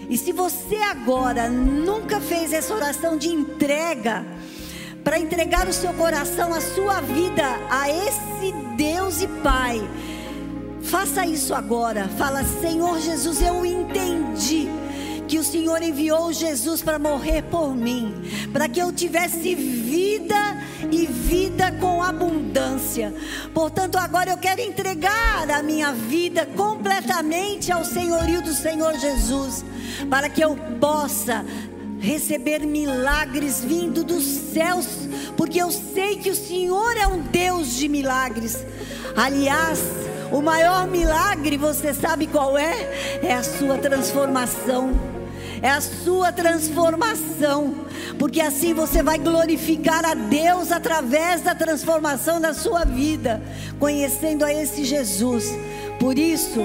[0.09, 4.25] E se você agora nunca fez essa oração de entrega,
[5.03, 9.81] para entregar o seu coração, a sua vida a esse Deus e Pai,
[10.83, 12.07] faça isso agora.
[12.09, 14.18] Fala, Senhor Jesus, eu entendi
[15.30, 18.15] que o Senhor enviou Jesus para morrer por mim,
[18.51, 20.57] para que eu tivesse vida
[20.91, 23.14] e vida com abundância.
[23.53, 29.64] Portanto, agora eu quero entregar a minha vida completamente ao senhorio do Senhor Jesus,
[30.10, 31.45] para que eu possa
[31.99, 34.88] receber milagres vindo dos céus,
[35.38, 38.65] porque eu sei que o Senhor é um Deus de milagres.
[39.15, 39.80] Aliás,
[40.31, 43.19] o maior milagre, você sabe qual é?
[43.22, 45.09] É a sua transformação.
[45.61, 47.86] É a sua transformação,
[48.18, 53.41] porque assim você vai glorificar a Deus através da transformação da sua vida,
[53.80, 55.45] conhecendo a esse Jesus.
[55.99, 56.61] Por isso,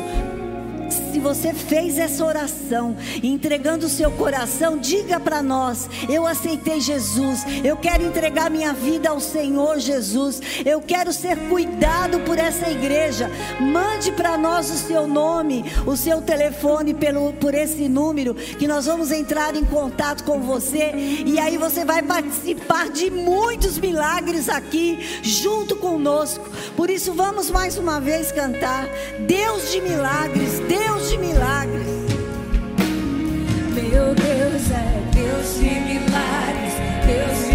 [1.25, 7.79] você fez essa oração, entregando o seu coração, diga para nós: eu aceitei Jesus, eu
[7.79, 13.31] quero entregar minha vida ao Senhor Jesus, eu quero ser cuidado por essa igreja.
[13.59, 18.85] Mande para nós o seu nome, o seu telefone pelo, por esse número, que nós
[18.85, 20.93] vamos entrar em contato com você,
[21.25, 26.47] e aí você vai participar de muitos milagres aqui, junto conosco.
[26.77, 28.87] Por isso, vamos mais uma vez cantar:
[29.27, 31.87] Deus de milagres, Deus de milagres.
[33.75, 36.75] Meu Deus é Deus de milagres,
[37.07, 37.54] Deus de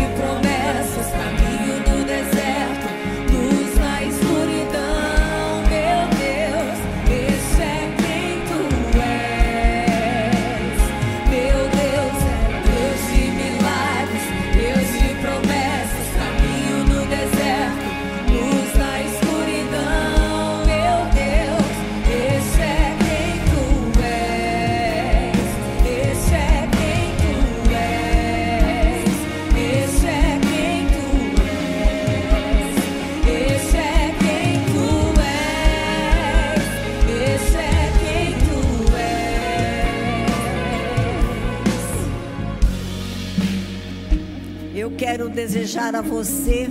[45.20, 46.70] quero desejar a você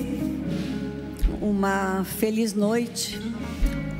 [1.38, 3.20] uma feliz noite,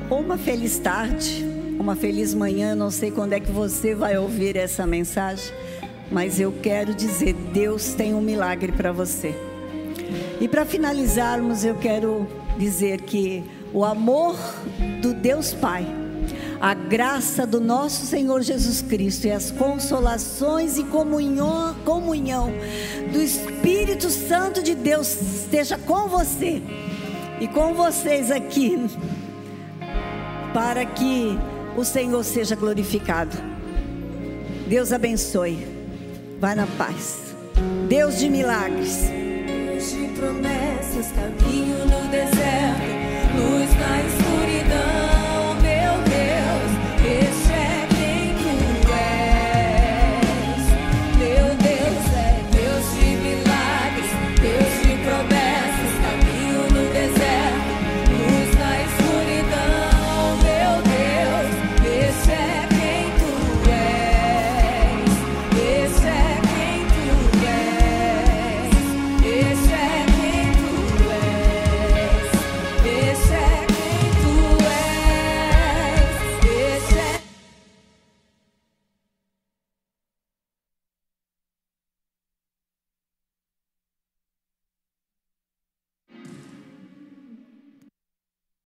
[0.09, 1.45] ou uma feliz tarde,
[1.77, 2.73] uma feliz manhã.
[2.73, 5.53] Não sei quando é que você vai ouvir essa mensagem,
[6.11, 9.35] mas eu quero dizer: Deus tem um milagre para você.
[10.41, 12.27] E para finalizarmos, eu quero
[12.57, 14.35] dizer que o amor
[14.99, 15.85] do Deus Pai,
[16.61, 22.51] a graça do nosso Senhor Jesus Cristo e as consolações e comunhão, comunhão
[23.11, 26.61] do Espírito Santo de Deus esteja com você
[27.39, 28.77] e com vocês aqui,
[30.53, 31.37] para que
[31.77, 33.37] o Senhor seja glorificado.
[34.67, 35.65] Deus abençoe.
[36.39, 37.35] Vá na paz.
[37.87, 39.03] Deus de milagres.
[39.07, 41.99] Deus de promessas, caminho no